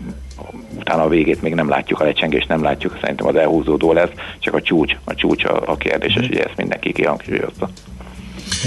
[0.79, 4.55] utána a végét még nem látjuk, a lecsengést nem látjuk, szerintem az elhúzódó lesz, csak
[4.55, 6.31] a csúcs, a csúcs a, a kérdéses, mm.
[6.31, 7.70] ugye ezt mindenki kihangsúlyozta.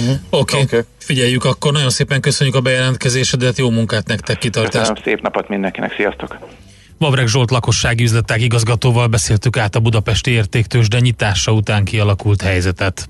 [0.02, 0.12] Mm.
[0.30, 0.62] Oké, okay.
[0.62, 0.82] okay.
[0.98, 4.78] figyeljük akkor, nagyon szépen köszönjük a bejelentkezésedet, jó munkát nektek, kitartást.
[4.78, 6.38] Köszönöm, szép napot mindenkinek, sziasztok!
[6.98, 13.10] Vavreg Zsolt lakossági üzletág igazgatóval beszéltük át a budapesti értéktősde nyitása után kialakult helyzetet.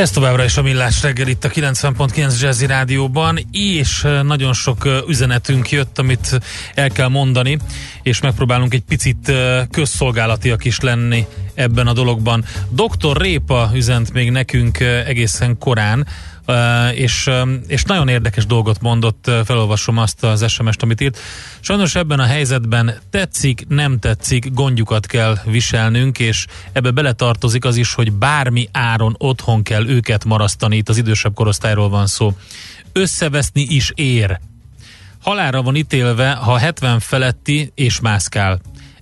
[0.00, 5.70] Ez továbbra is a Millás reggel itt a 90.9 Jazzy Rádióban, és nagyon sok üzenetünk
[5.70, 6.40] jött, amit
[6.74, 7.58] el kell mondani,
[8.02, 9.32] és megpróbálunk egy picit
[9.70, 12.44] közszolgálatiak is lenni ebben a dologban.
[12.68, 13.16] Dr.
[13.16, 16.06] Répa üzent még nekünk egészen korán,
[16.94, 17.30] és,
[17.66, 21.18] és nagyon érdekes dolgot mondott, felolvasom azt az SMS-t, amit írt.
[21.60, 27.94] Sajnos ebben a helyzetben tetszik, nem tetszik, gondjukat kell viselnünk, és ebbe beletartozik az is,
[27.94, 32.36] hogy bármi áron otthon kell őket marasztani, itt az idősebb korosztályról van szó.
[32.92, 34.40] Összeveszni is ér.
[35.20, 38.60] Halára van ítélve, ha 70 feletti és mászkál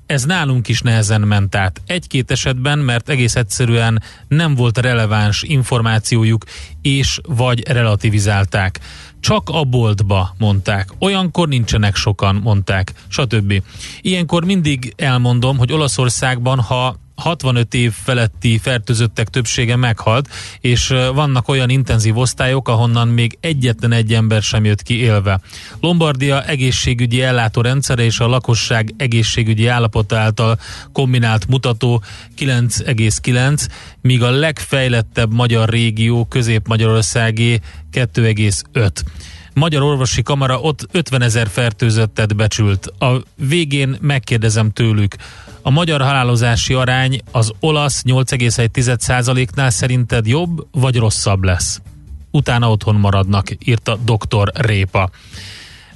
[0.09, 1.81] ez nálunk is nehezen ment át.
[1.87, 6.44] Egy-két esetben, mert egész egyszerűen nem volt releváns információjuk,
[6.83, 8.81] és vagy relativizálták.
[9.21, 10.88] Csak a boltba mondták.
[10.99, 13.62] Olyankor nincsenek sokan, mondták, stb.
[14.01, 20.28] Ilyenkor mindig elmondom, hogy Olaszországban, ha 65 év feletti fertőzöttek többsége meghalt,
[20.61, 25.40] és vannak olyan intenzív osztályok, ahonnan még egyetlen egy ember sem jött ki élve.
[25.81, 30.59] Lombardia egészségügyi ellátórendszere és a lakosság egészségügyi állapota által
[30.92, 32.02] kombinált mutató
[32.38, 33.66] 9,9,
[34.00, 37.61] míg a legfejlettebb magyar régió Közép-Magyarországé
[37.92, 38.90] 2,5.
[39.59, 42.87] Magyar Orvosi Kamara ott 50 ezer fertőzöttet becsült.
[42.99, 45.16] A végén megkérdezem tőlük,
[45.62, 51.81] a magyar halálozási arány az olasz 8,1%-nál szerinted jobb vagy rosszabb lesz?
[52.31, 54.51] Utána otthon maradnak, írta dr.
[54.55, 55.11] Répa.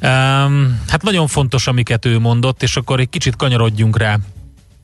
[0.02, 4.18] Um, hát nagyon fontos, amiket ő mondott, és akkor egy kicsit kanyarodjunk rá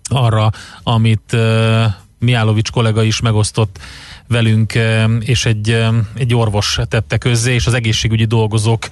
[0.08, 0.50] arra,
[0.82, 1.84] amit uh,
[2.18, 3.78] Miálovics kollega is megosztott
[4.28, 4.78] velünk,
[5.20, 8.88] és egy, egy orvos tette közzé, és az egészségügyi dolgozók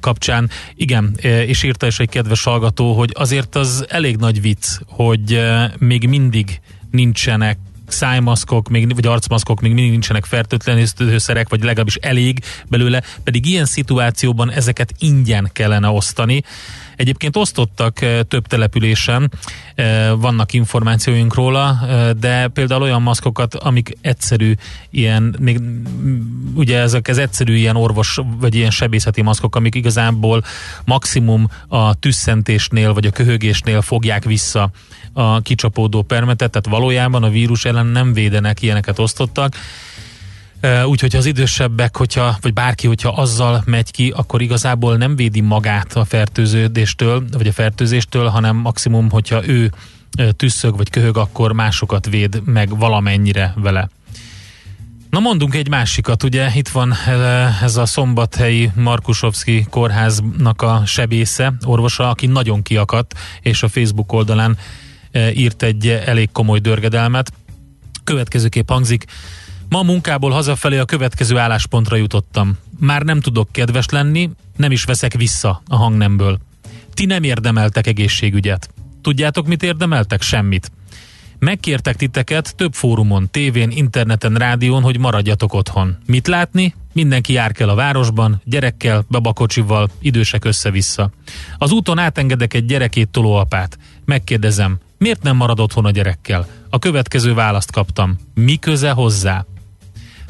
[0.00, 5.40] kapcsán, igen, és írta is egy kedves hallgató, hogy azért az elég nagy vicc, hogy
[5.78, 13.02] még mindig nincsenek szájmaszkok, még, vagy arcmaszkok még mindig nincsenek fertőtlenítőszerek, vagy legalábbis elég belőle,
[13.24, 16.42] pedig ilyen szituációban ezeket ingyen kellene osztani.
[16.96, 19.30] Egyébként osztottak több településen,
[20.16, 21.78] vannak információink róla,
[22.20, 24.54] de például olyan maszkokat, amik egyszerű
[24.90, 25.60] ilyen, még,
[26.54, 30.42] ugye ezek az egyszerű ilyen orvos, vagy ilyen sebészeti maszkok, amik igazából
[30.84, 34.70] maximum a tüsszentésnél, vagy a köhögésnél fogják vissza
[35.12, 39.54] a kicsapódó permetet, tehát valójában a vírus ellen nem védenek, ilyeneket osztottak,
[40.86, 45.96] Úgyhogy az idősebbek, hogyha, vagy bárki, hogyha azzal megy ki, akkor igazából nem védi magát
[45.96, 49.72] a fertőződéstől, vagy a fertőzéstől, hanem maximum, hogyha ő
[50.36, 53.88] tüsszög vagy köhög, akkor másokat véd meg valamennyire vele.
[55.10, 56.94] Na mondunk egy másikat, ugye itt van
[57.62, 64.56] ez a szombathelyi Markusovszki kórháznak a sebésze, orvosa, aki nagyon kiakadt, és a Facebook oldalán
[65.34, 67.32] írt egy elég komoly dörgedelmet.
[68.04, 69.04] Következőképp hangzik,
[69.74, 72.58] Ma munkából hazafelé a következő álláspontra jutottam.
[72.80, 76.38] Már nem tudok kedves lenni, nem is veszek vissza a hangnemből.
[76.92, 78.68] Ti nem érdemeltek egészségügyet.
[79.02, 80.22] Tudjátok, mit érdemeltek?
[80.22, 80.70] Semmit.
[81.38, 85.96] Megkértek titeket több fórumon, tévén, interneten, rádión, hogy maradjatok otthon.
[86.06, 86.74] Mit látni?
[86.92, 91.10] Mindenki jár kell a városban, gyerekkel, babakocsival, idősek össze-vissza.
[91.58, 93.78] Az úton átengedek egy gyerekét tolóapát.
[94.04, 96.46] Megkérdezem, Miért nem marad otthon a gyerekkel?
[96.70, 98.18] A következő választ kaptam.
[98.34, 99.44] Mi köze hozzá?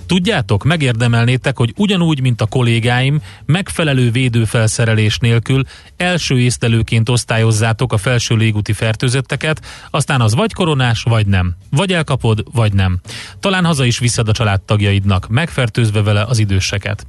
[0.07, 5.63] Tudjátok, megérdemelnétek, hogy ugyanúgy, mint a kollégáim, megfelelő védőfelszerelés nélkül
[5.97, 11.55] első észlelőként osztályozzátok a felső légúti fertőzötteket, aztán az vagy koronás, vagy nem.
[11.71, 13.01] Vagy elkapod, vagy nem.
[13.41, 17.07] Talán haza is visszad a családtagjaidnak, megfertőzve vele az időseket.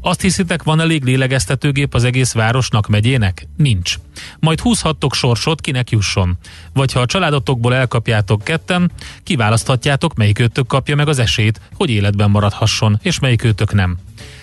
[0.00, 3.46] Azt hiszitek, van elég lélegeztetőgép az egész városnak, megyének?
[3.56, 3.94] Nincs.
[4.38, 6.38] Majd húzhattok sorsot, kinek jusson.
[6.72, 8.90] Vagy ha a családotokból elkapjátok ketten,
[9.22, 13.96] kiválaszthatjátok, melyik őtök kapja meg az esélyt, hogy életben maradhasson, és melyik őtök nem.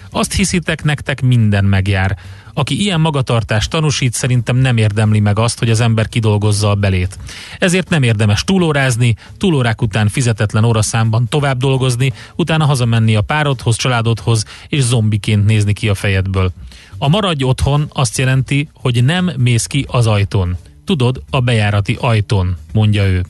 [0.10, 2.18] Azt hiszitek, nektek minden megjár.
[2.58, 7.18] Aki ilyen magatartást tanúsít, szerintem nem érdemli meg azt, hogy az ember kidolgozza a belét.
[7.60, 14.46] Ezért nem érdemes túlórázni, túlórák után fizetetlen óraszámban tovább dolgozni, utána hazamenni a párodhoz, családodhoz,
[14.68, 16.52] és zombiként nézni ki a fejedből.
[16.98, 20.58] A maradj otthon azt jelenti, hogy nem mész ki az ajtón.
[20.86, 23.26] Tudod, a bejárati ajtón, mondja ő.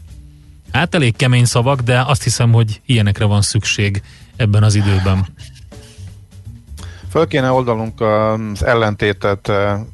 [0.72, 4.02] Hát elég kemény szavak, de azt hiszem, hogy ilyenekre van szükség
[4.36, 5.28] ebben az időben.
[7.16, 9.48] Föl kéne oldalunk az ellentétet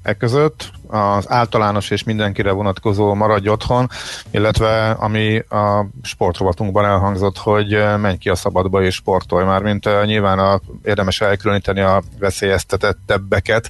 [0.03, 3.89] e között, az általános és mindenkire vonatkozó maradj otthon,
[4.31, 10.39] illetve ami a sportrovatunkban elhangzott, hogy menj ki a szabadba és sportolj már, mint nyilván
[10.39, 13.69] a, érdemes elkülöníteni a veszélyeztetettebbeket.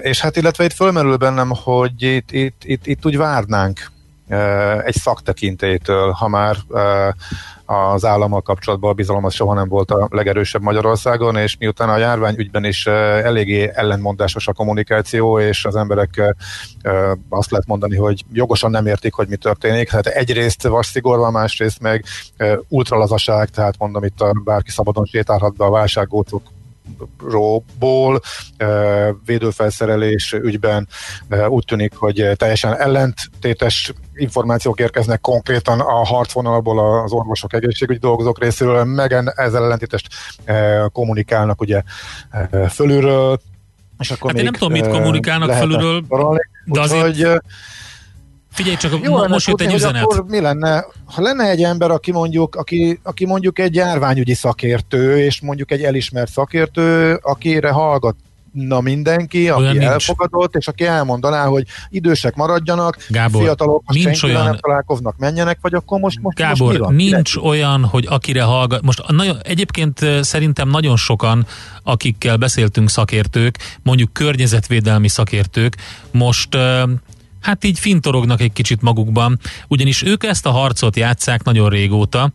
[0.00, 3.90] És hát illetve itt fölmerül bennem, hogy itt, itt, itt, itt úgy várnánk
[4.84, 6.56] egy szaktekintétől, ha már
[7.64, 11.96] az állammal kapcsolatban a bizalom az soha nem volt a legerősebb Magyarországon, és miután a
[11.96, 16.34] járvány ügyben is eléggé ellenmondásos a kommunikáció, és az emberek
[17.28, 19.88] azt lehet mondani, hogy jogosan nem értik, hogy mi történik.
[19.88, 22.04] Tehát egyrészt vas szigor van, másrészt meg
[22.68, 26.42] ultralazaság, tehát mondom itt a bárki szabadon sétálhat be a válsággócok
[27.30, 28.20] ról
[29.26, 30.88] védőfelszerelés ügyben
[31.48, 38.84] úgy tűnik, hogy teljesen ellentétes információk érkeznek konkrétan a harcvonalból az orvosok egészségügyi dolgozók részéről,
[38.84, 40.06] meg ezzel ellentétest
[40.92, 41.82] kommunikálnak ugye
[42.70, 43.40] fölülről,
[43.98, 46.02] és akkor hát én nem tudom, mit kommunikálnak fölülről,
[46.64, 47.42] de azért...
[48.52, 50.02] Figyelj csak, Jó, most jött egy üzenet.
[50.02, 55.18] Akkor mi lenne, ha lenne egy ember, aki mondjuk, aki, aki mondjuk egy járványügyi szakértő,
[55.18, 58.16] és mondjuk egy elismert szakértő, akire hallgat
[58.52, 64.44] na mindenki, aki olyan elfogadott, és aki elmondaná, hogy idősek maradjanak, Gábor, fiatalok nincs olyan...
[64.44, 66.94] nem találkoznak, menjenek, vagy akkor most, most, Gábor, most mi van?
[66.94, 67.46] nincs Kire?
[67.46, 71.46] olyan, hogy akire hallgat, most nagyon, egyébként szerintem nagyon sokan,
[71.82, 75.76] akikkel beszéltünk szakértők, mondjuk környezetvédelmi szakértők,
[76.10, 76.56] most
[77.42, 79.38] hát így fintorognak egy kicsit magukban,
[79.68, 82.32] ugyanis ők ezt a harcot játszák nagyon régóta,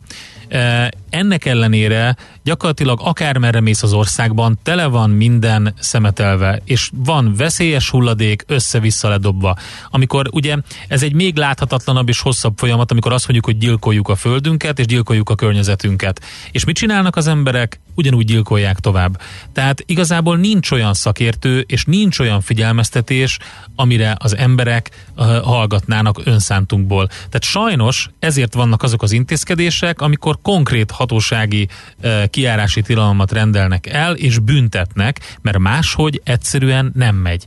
[1.09, 8.43] ennek ellenére gyakorlatilag akármerre mész az országban, tele van minden szemetelve, és van veszélyes hulladék
[8.47, 9.55] össze-vissza ledobva.
[9.89, 10.55] Amikor ugye
[10.87, 14.85] ez egy még láthatatlanabb és hosszabb folyamat, amikor azt mondjuk, hogy gyilkoljuk a földünket, és
[14.85, 16.21] gyilkoljuk a környezetünket.
[16.51, 17.79] És mit csinálnak az emberek?
[17.95, 19.21] Ugyanúgy gyilkolják tovább.
[19.53, 23.39] Tehát igazából nincs olyan szakértő, és nincs olyan figyelmeztetés,
[23.75, 25.05] amire az emberek
[25.43, 27.07] hallgatnának önszántunkból.
[27.07, 31.67] Tehát sajnos ezért vannak azok az intézkedések, amikor konkrét hatósági
[32.01, 37.45] e, kiárási tilalmat rendelnek el, és büntetnek, mert máshogy egyszerűen nem megy.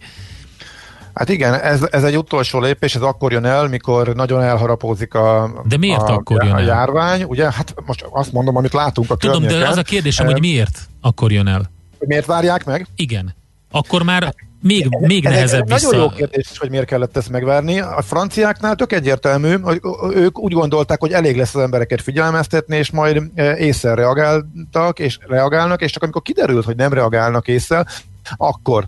[1.15, 5.51] Hát igen, ez, ez egy utolsó lépés, ez akkor jön el, mikor nagyon elharapózik a,
[5.65, 6.65] de miért a, akkor jön a el?
[6.65, 7.23] járvány.
[7.23, 10.89] Ugye, hát most azt mondom, amit látunk a Tudom, de az a kérdésem, hogy miért
[11.01, 11.71] akkor jön el?
[11.99, 12.87] Miért várják meg?
[12.97, 13.35] Igen.
[13.71, 15.91] Akkor már még, még ez nehezebb ez vissza.
[15.91, 17.81] Nagyon jó kérdés, hogy miért kellett ezt megvárni.
[17.81, 19.81] A franciáknál tök egyértelmű, hogy
[20.15, 23.23] ők úgy gondolták, hogy elég lesz az embereket figyelmeztetni, és majd
[23.59, 27.87] észre reagáltak, és reagálnak, és csak amikor kiderült, hogy nem reagálnak észre,
[28.37, 28.87] akkor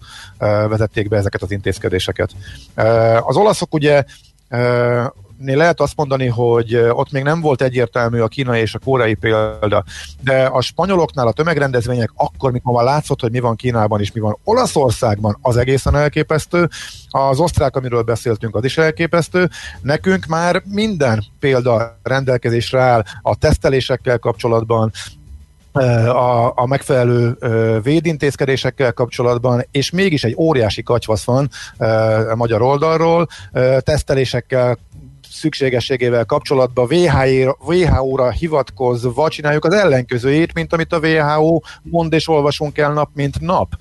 [0.69, 2.31] vezették be ezeket az intézkedéseket.
[3.21, 4.05] Az olaszok ugye
[5.45, 9.85] lehet azt mondani, hogy ott még nem volt egyértelmű a kínai és a koreai példa,
[10.21, 14.21] de a spanyoloknál a tömegrendezvények akkor, mikor már látszott, hogy mi van Kínában és mi
[14.21, 16.69] van Olaszországban, az egészen elképesztő.
[17.11, 19.51] Az osztrák, amiről beszéltünk, az is elképesztő.
[19.81, 24.93] Nekünk már minden példa rendelkezésre áll a tesztelésekkel kapcsolatban,
[26.07, 27.37] a, a megfelelő
[27.83, 31.51] védintézkedésekkel kapcsolatban, és mégis egy óriási katyvasz van
[32.31, 33.29] a magyar oldalról,
[33.79, 34.79] tesztelésekkel
[35.33, 36.89] szükségességével kapcsolatban
[37.61, 43.41] WHO-ra hivatkozva csináljuk az ellenkezőjét, mint amit a WHO mond és olvasunk el nap, mint
[43.41, 43.73] nap.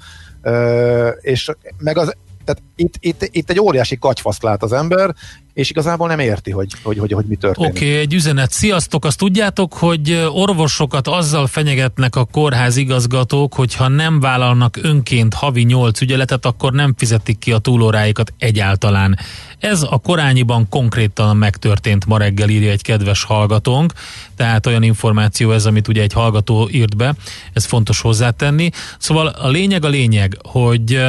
[1.22, 5.16] És meg az tehát itt, itt, itt egy óriási katyfaszt lát az ember,
[5.54, 7.70] és igazából nem érti, hogy, hogy, hogy, hogy mi történik.
[7.72, 8.52] Oké, okay, egy üzenet.
[8.52, 15.34] Sziasztok, azt tudjátok, hogy orvosokat azzal fenyegetnek a kórház igazgatók, hogy ha nem vállalnak önként
[15.34, 19.18] havi 8 ügyeletet, akkor nem fizetik ki a túlóráikat egyáltalán.
[19.60, 23.94] Ez a korányiban konkrétan megtörtént ma reggel, írja egy kedves hallgatónk,
[24.36, 27.14] tehát olyan információ ez, amit ugye egy hallgató írt be,
[27.54, 28.70] ez fontos hozzátenni.
[29.00, 31.02] Szóval a lényeg a lényeg, hogy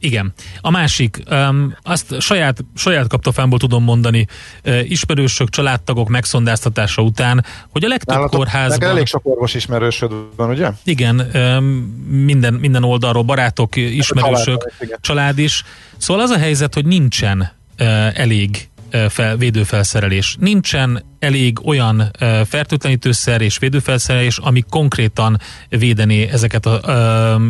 [0.00, 0.32] igen.
[0.60, 4.26] A másik, um, azt saját, saját kaptafámból tudom mondani,
[4.64, 8.88] uh, ismerősök, családtagok megszondáztatása után, hogy a legtöbb Nálatok, kórházban...
[8.88, 10.70] elég sok orvos ismerősöd van, ugye?
[10.84, 11.64] Igen, um,
[12.08, 15.64] minden, minden oldalról, barátok, ismerősök, család, család is.
[15.96, 17.38] Szóval az a helyzet, hogy nincsen
[17.78, 18.69] uh, elég
[19.08, 20.36] fel, védőfelszerelés.
[20.40, 22.10] Nincsen elég olyan
[22.44, 27.40] fertőtlenítőszer és védőfelszerelés, ami konkrétan védené ezeket a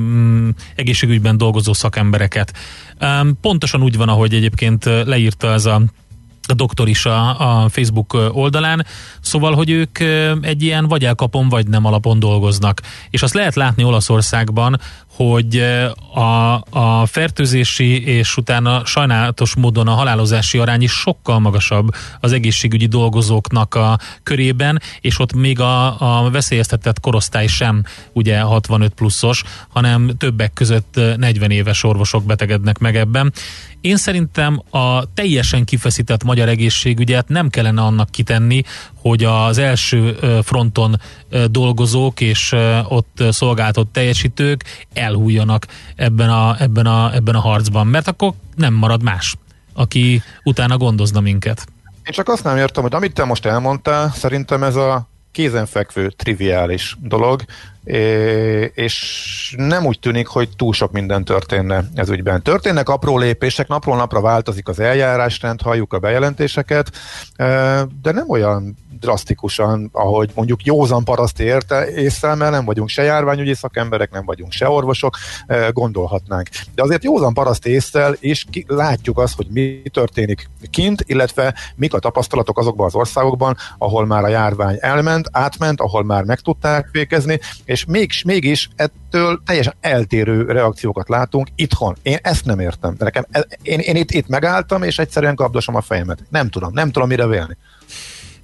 [0.74, 2.52] egészségügyben dolgozó szakembereket.
[3.40, 5.82] Pontosan úgy van, ahogy egyébként leírta ez a
[6.48, 8.86] a doktor is a, a Facebook oldalán,
[9.20, 9.98] szóval, hogy ők
[10.40, 12.80] egy ilyen vagy elkapom, vagy nem alapon dolgoznak.
[13.10, 14.80] És azt lehet látni Olaszországban,
[15.16, 15.64] hogy
[16.14, 21.88] a, a fertőzési és utána sajnálatos módon a halálozási arány is sokkal magasabb
[22.20, 27.82] az egészségügyi dolgozóknak a körében, és ott még a, a veszélyeztetett korosztály sem
[28.12, 33.32] ugye 65 pluszos, hanem többek között 40 éves orvosok betegednek meg ebben.
[33.80, 38.62] Én szerintem a teljesen kifeszített magyar egészségügyet nem kellene annak kitenni,
[38.94, 41.00] hogy az első fronton
[41.50, 42.54] dolgozók és
[42.88, 44.64] ott szolgáltott teljesítők
[45.10, 49.36] elhújjanak ebben a, ebben, a, ebben a harcban, mert akkor nem marad más,
[49.72, 51.66] aki utána gondozna minket.
[52.04, 56.96] Én csak azt nem értem, hogy amit te most elmondtál, szerintem ez a kézenfekvő, triviális
[57.00, 57.44] dolog,
[58.74, 62.42] és nem úgy tűnik, hogy túl sok minden történne ez ügyben.
[62.42, 66.90] Történnek apró lépések, napról napra változik az eljárásrend, halljuk a bejelentéseket,
[68.02, 73.54] de nem olyan drasztikusan, ahogy mondjuk józan paraszti érte észre, mert nem vagyunk se járványügyi
[73.54, 75.16] szakemberek, nem vagyunk se orvosok,
[75.72, 76.48] gondolhatnánk.
[76.74, 81.94] De azért józan paraszti észre és ki, látjuk azt, hogy mi történik kint, illetve mik
[81.94, 86.88] a tapasztalatok azokban az országokban, ahol már a járvány elment, átment, ahol már meg tudták
[86.92, 87.40] végezni,
[87.70, 91.96] és még, mégis ettől teljesen eltérő reakciókat látunk itthon.
[92.02, 92.94] Én ezt nem értem.
[92.98, 93.26] Nekem,
[93.62, 96.24] én, én itt, itt megálltam, és egyszerűen kapdosom a fejemet.
[96.28, 97.56] Nem tudom, nem tudom mire vélni.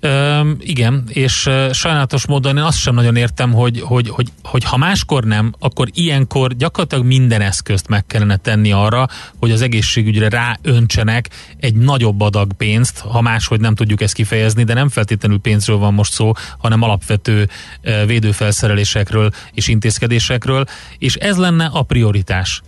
[0.00, 4.76] Üm, igen, és sajnálatos módon én azt sem nagyon értem, hogy, hogy, hogy, hogy ha
[4.76, 11.30] máskor nem, akkor ilyenkor gyakorlatilag minden eszközt meg kellene tenni arra, hogy az egészségügyre ráöntsenek
[11.60, 15.94] egy nagyobb adag pénzt, ha máshogy nem tudjuk ezt kifejezni, de nem feltétlenül pénzről van
[15.94, 17.48] most szó, hanem alapvető
[17.84, 20.64] uh, védőfelszerelésekről és intézkedésekről,
[20.98, 22.62] és ez lenne a prioritás.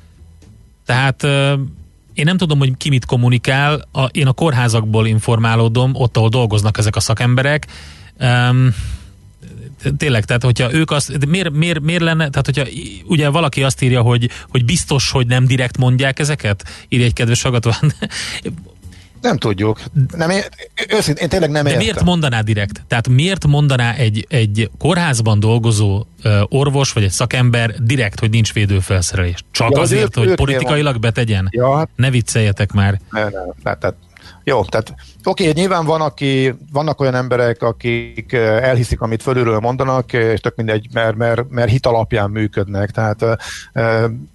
[0.85, 1.53] Tehát uh,
[2.19, 6.79] én nem tudom, hogy ki mit kommunikál, a, én a kórházakból informálódom, ott, ahol dolgoznak
[6.79, 7.67] ezek a szakemberek.
[8.21, 8.75] Um,
[9.97, 12.65] tényleg, tehát hogyha ők azt, miért, miért, miért lenne, tehát hogyha
[13.05, 17.43] ugye valaki azt írja, hogy, hogy biztos, hogy nem direkt mondják ezeket, írja egy kedves
[17.43, 17.71] hallgató,
[19.21, 19.81] nem tudjuk.
[20.17, 20.43] Nem, én,
[20.89, 21.85] őszintén, én tényleg nem De értem.
[21.85, 22.83] miért mondaná direkt?
[22.89, 26.07] Tehát miért mondaná egy, egy kórházban dolgozó
[26.49, 29.45] orvos vagy egy szakember direkt, hogy nincs védőfelszerelés?
[29.51, 31.01] Csak ja, azért, hogy politikailag van.
[31.01, 31.49] betegyen?
[31.51, 33.01] Ja, hát, ne vicceljetek már.
[33.11, 33.29] Ne, ne,
[33.63, 33.95] ne, tehát,
[34.45, 34.95] jó, tehát
[35.25, 40.57] oké, okay, nyilván van, aki, vannak olyan emberek, akik elhiszik, amit fölülről mondanak, és tök
[40.57, 43.23] mindegy, mert, mert, mert hit alapján működnek, tehát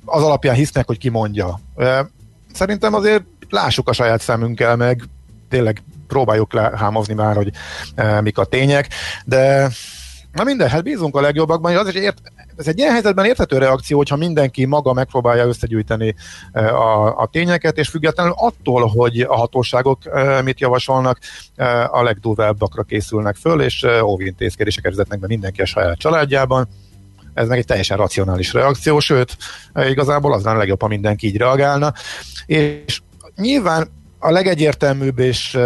[0.05, 1.59] az alapján hisznek, hogy ki mondja.
[2.53, 3.23] Szerintem azért
[3.53, 5.03] lássuk a saját szemünkkel meg,
[5.49, 7.51] tényleg próbáljuk lehámozni már, hogy
[7.95, 8.87] e, mik a tények,
[9.25, 9.69] de
[10.31, 12.21] na minden, hát bízunk a legjobbakban, az is ért,
[12.57, 16.15] ez egy ilyen helyzetben érthető reakció, hogyha mindenki maga megpróbálja összegyűjteni
[16.51, 21.19] e, a, a tényeket, és függetlenül attól, hogy a hatóságok e, mit javasolnak,
[21.87, 26.67] a legdurvábbakra készülnek föl, és óvintézkedéseket vezetnek be mindenki a saját családjában.
[27.33, 29.37] Ez meg egy teljesen racionális reakció, sőt,
[29.75, 31.93] igazából az lenne legjobb, ha mindenki így reagálna.
[32.45, 33.01] És
[33.35, 33.87] nyilván
[34.19, 35.57] a legegyértelműbb és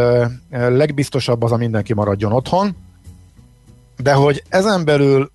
[0.49, 2.75] legbiztosabb az a mindenki maradjon otthon,
[3.97, 5.31] de hogy ezen belül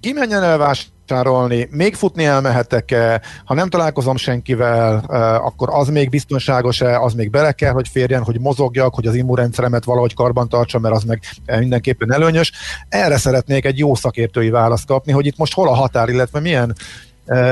[0.00, 4.98] kimenjen el vásárolni, még futni elmehetek-e, ha nem találkozom senkivel,
[5.44, 9.84] akkor az még biztonságos-e, az még bele kell, hogy férjen, hogy mozogjak, hogy az immunrendszeremet
[9.84, 11.22] valahogy karban tartsam, mert az meg
[11.58, 12.52] mindenképpen előnyös.
[12.88, 16.74] Erre szeretnék egy jó szakértői választ kapni, hogy itt most hol a határ, illetve milyen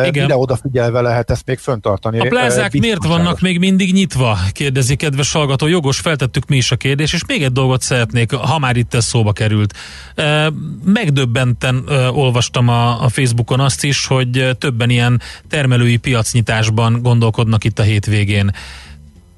[0.07, 0.25] Igen.
[0.25, 2.19] ide odafigyelve lehet ezt még föntartani.
[2.19, 3.25] A plázák Eh, miért biztonságos.
[3.25, 4.39] vannak még mindig nyitva?
[4.53, 5.67] Kérdezi kedves hallgató.
[5.67, 9.05] Jogos, feltettük mi is a kérdést, és még egy dolgot szeretnék, ha már itt ez
[9.05, 9.75] szóba került.
[10.15, 10.47] Eh,
[10.85, 17.83] Megdöbbenten eh, olvastam a, Facebookon azt is, hogy többen ilyen termelői piacnyitásban gondolkodnak itt a
[17.83, 18.51] hétvégén.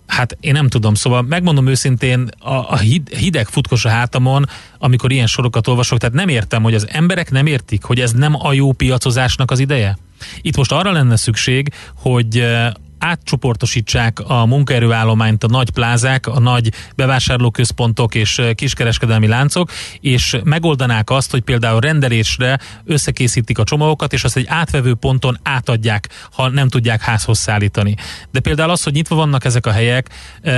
[0.06, 4.44] Hát én nem tudom, szóval megmondom őszintén, a, a hid- hideg futkos a hátamon,
[4.78, 8.34] amikor ilyen sorokat olvasok, tehát nem értem, hogy az emberek nem értik, hogy ez nem
[8.46, 9.98] a jó piacozásnak az ideje.
[10.40, 16.72] Itt most arra lenne szükség, hogy eh, átcsoportosítsák a munkaerőállományt a nagy plázák, a nagy
[16.96, 19.70] bevásárlóközpontok és kiskereskedelmi láncok,
[20.00, 26.08] és megoldanák azt, hogy például rendelésre összekészítik a csomagokat, és azt egy átvevő ponton átadják,
[26.32, 27.96] ha nem tudják házhoz szállítani.
[28.30, 30.08] De például az, hogy nyitva vannak ezek a helyek,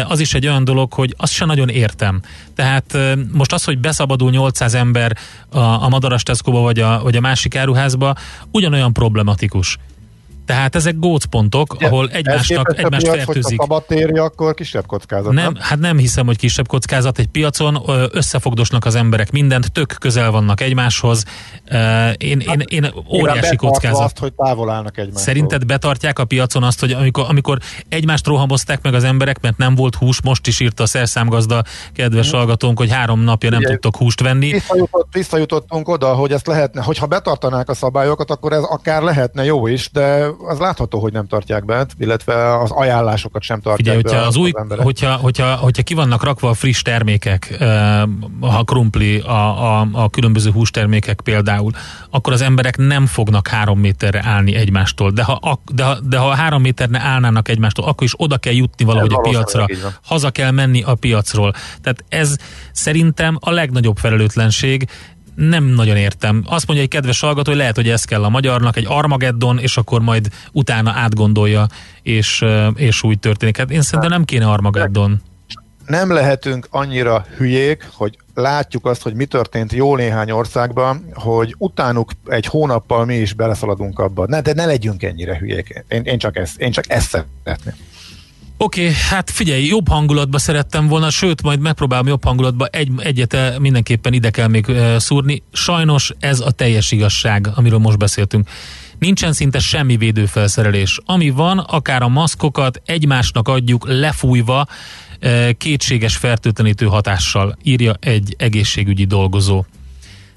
[0.08, 2.20] az is egy olyan dolog, hogy azt sem nagyon értem.
[2.54, 5.16] Tehát eh, most az, hogy beszabadul 800 ember
[5.48, 8.14] a, a Madaras Tesco-ba vagy a, vagy a másik áruházba,
[8.50, 9.78] ugyanolyan problematikus.
[10.50, 13.60] Tehát ezek gócpontok, ahol Ez egymásnak, egymást piac, fertőzik.
[13.60, 17.82] szabad téri, akkor kisebb kockázat, Nem, hát nem hiszem, hogy kisebb kockázat egy piacon,
[18.12, 21.24] összefogdosnak az emberek mindent, tök közel vannak egymáshoz.
[22.16, 24.04] Én, én, én Nyilván óriási kockázat.
[24.04, 25.22] azt, hogy távol állnak egymástól.
[25.22, 29.74] Szerinted betartják a piacon azt, hogy amikor, amikor egymást rohamozták meg az emberek, mert nem
[29.74, 31.62] volt hús, most is írta a szerszámgazda
[31.94, 34.50] kedves hallgatónk, hogy három napja nem Ugye, tudtok húst venni.
[34.50, 39.66] Visszajutott, visszajutottunk oda, hogy ezt lehetne, hogyha betartanák a szabályokat, akkor ez akár lehetne jó
[39.66, 44.10] is, de az látható, hogy nem tartják be, illetve az ajánlásokat sem tartják Figyelj, be
[44.10, 44.84] hogyha az új, emberek.
[44.84, 48.02] hogyha, hogyha, hogyha ki vannak rakva a friss termékek, eh,
[48.40, 51.72] a krumpli, a, a, a különböző hústermékek például,
[52.10, 55.10] akkor az emberek nem fognak három méterre állni egymástól.
[55.10, 58.84] De ha, de, ha, de ha három méterre állnának egymástól, akkor is oda kell jutni
[58.84, 59.66] valahogy Ez a piacra.
[60.02, 61.52] Haza kell menni a piacról.
[61.82, 62.36] Tehát ez
[62.72, 64.88] szerintem a legnagyobb felelőtlenség,
[65.34, 66.44] nem nagyon értem.
[66.46, 69.76] Azt mondja egy kedves hallgató, hogy lehet, hogy ez kell a magyarnak, egy Armageddon, és
[69.76, 71.66] akkor majd utána átgondolja,
[72.02, 73.56] és, és úgy történik.
[73.56, 75.22] Hát én szerintem nem kéne Armageddon.
[75.86, 82.10] nem lehetünk annyira hülyék, hogy látjuk azt, hogy mi történt jó néhány országban, hogy utánuk
[82.26, 84.26] egy hónappal mi is beleszaladunk abba.
[84.26, 85.84] Ne, de ne legyünk ennyire hülyék.
[85.88, 87.08] Én, én, csak, ezt, én csak ezt
[87.44, 87.74] szeretném.
[88.62, 93.58] Oké, okay, hát figyelj, jobb hangulatba szerettem volna, sőt, majd megpróbálom jobb hangulatba, egy, egyet
[93.58, 95.42] mindenképpen ide kell még szúrni.
[95.52, 98.48] Sajnos ez a teljes igazság, amiről most beszéltünk.
[98.98, 101.00] Nincsen szinte semmi védőfelszerelés.
[101.04, 104.66] Ami van, akár a maszkokat egymásnak adjuk lefújva,
[105.58, 109.64] kétséges fertőtlenítő hatással, írja egy egészségügyi dolgozó.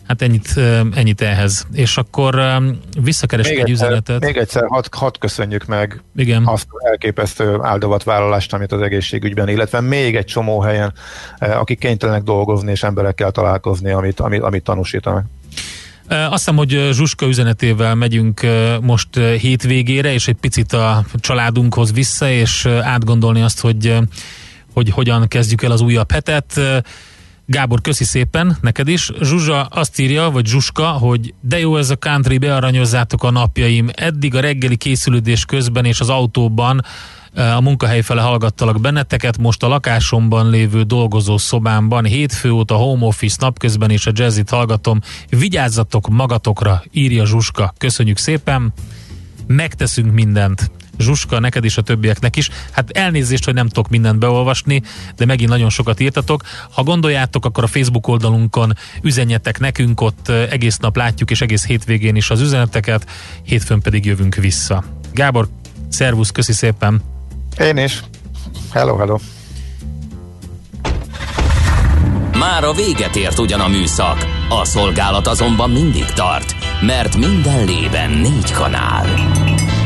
[0.07, 0.57] Hát ennyit,
[0.95, 1.67] ennyit ehhez.
[1.71, 2.41] És akkor
[3.01, 4.25] visszakeresek egy üzenetet.
[4.25, 6.45] még egyszer hadd had köszönjük meg Igen.
[6.45, 10.93] azt az elképesztő áldovatvállalást, amit az egészségügyben, illetve még egy csomó helyen,
[11.37, 15.25] akik kénytelenek dolgozni és emberekkel találkozni, amit, amit, amit tanúsítanak.
[16.07, 18.41] Azt hiszem, hogy Zsuska üzenetével megyünk
[18.81, 23.97] most hétvégére, és egy picit a családunkhoz vissza, és átgondolni azt, hogy,
[24.73, 26.59] hogy hogyan kezdjük el az újabb hetet.
[27.53, 29.11] Gábor, köszi szépen, neked is.
[29.21, 33.89] Zsuzsa azt írja, vagy Zsuska, hogy de jó ez a country, bearanyozzátok a napjaim.
[33.95, 36.85] Eddig a reggeli készülődés közben és az autóban
[37.35, 43.37] a munkahely fele hallgattalak benneteket, most a lakásomban lévő dolgozó szobámban, hétfő óta home office
[43.39, 44.99] napközben és a jazzit hallgatom.
[45.29, 47.73] Vigyázzatok magatokra, írja Zsuska.
[47.77, 48.73] Köszönjük szépen,
[49.47, 50.71] megteszünk mindent.
[50.97, 52.49] Zsuska, neked is a többieknek is.
[52.71, 54.81] Hát elnézést, hogy nem tudok mindent beolvasni,
[55.15, 56.43] de megint nagyon sokat írtatok.
[56.71, 62.15] Ha gondoljátok, akkor a Facebook oldalunkon üzenjetek nekünk, ott egész nap látjuk, és egész hétvégén
[62.15, 63.09] is az üzeneteket,
[63.43, 64.83] hétfőn pedig jövünk vissza.
[65.13, 65.47] Gábor,
[65.89, 67.01] szervusz, köszi szépen!
[67.59, 68.03] Én is.
[68.71, 69.17] Hello, hello.
[72.37, 78.11] Már a véget ért ugyan a műszak, a szolgálat azonban mindig tart, mert minden lében
[78.11, 79.05] négy kanál.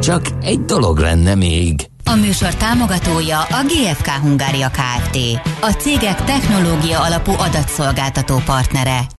[0.00, 1.86] Csak egy dolog lenne még.
[2.04, 5.18] A műsor támogatója a GFK Hungária Kft.
[5.60, 9.16] A cégek technológia alapú adatszolgáltató partnere.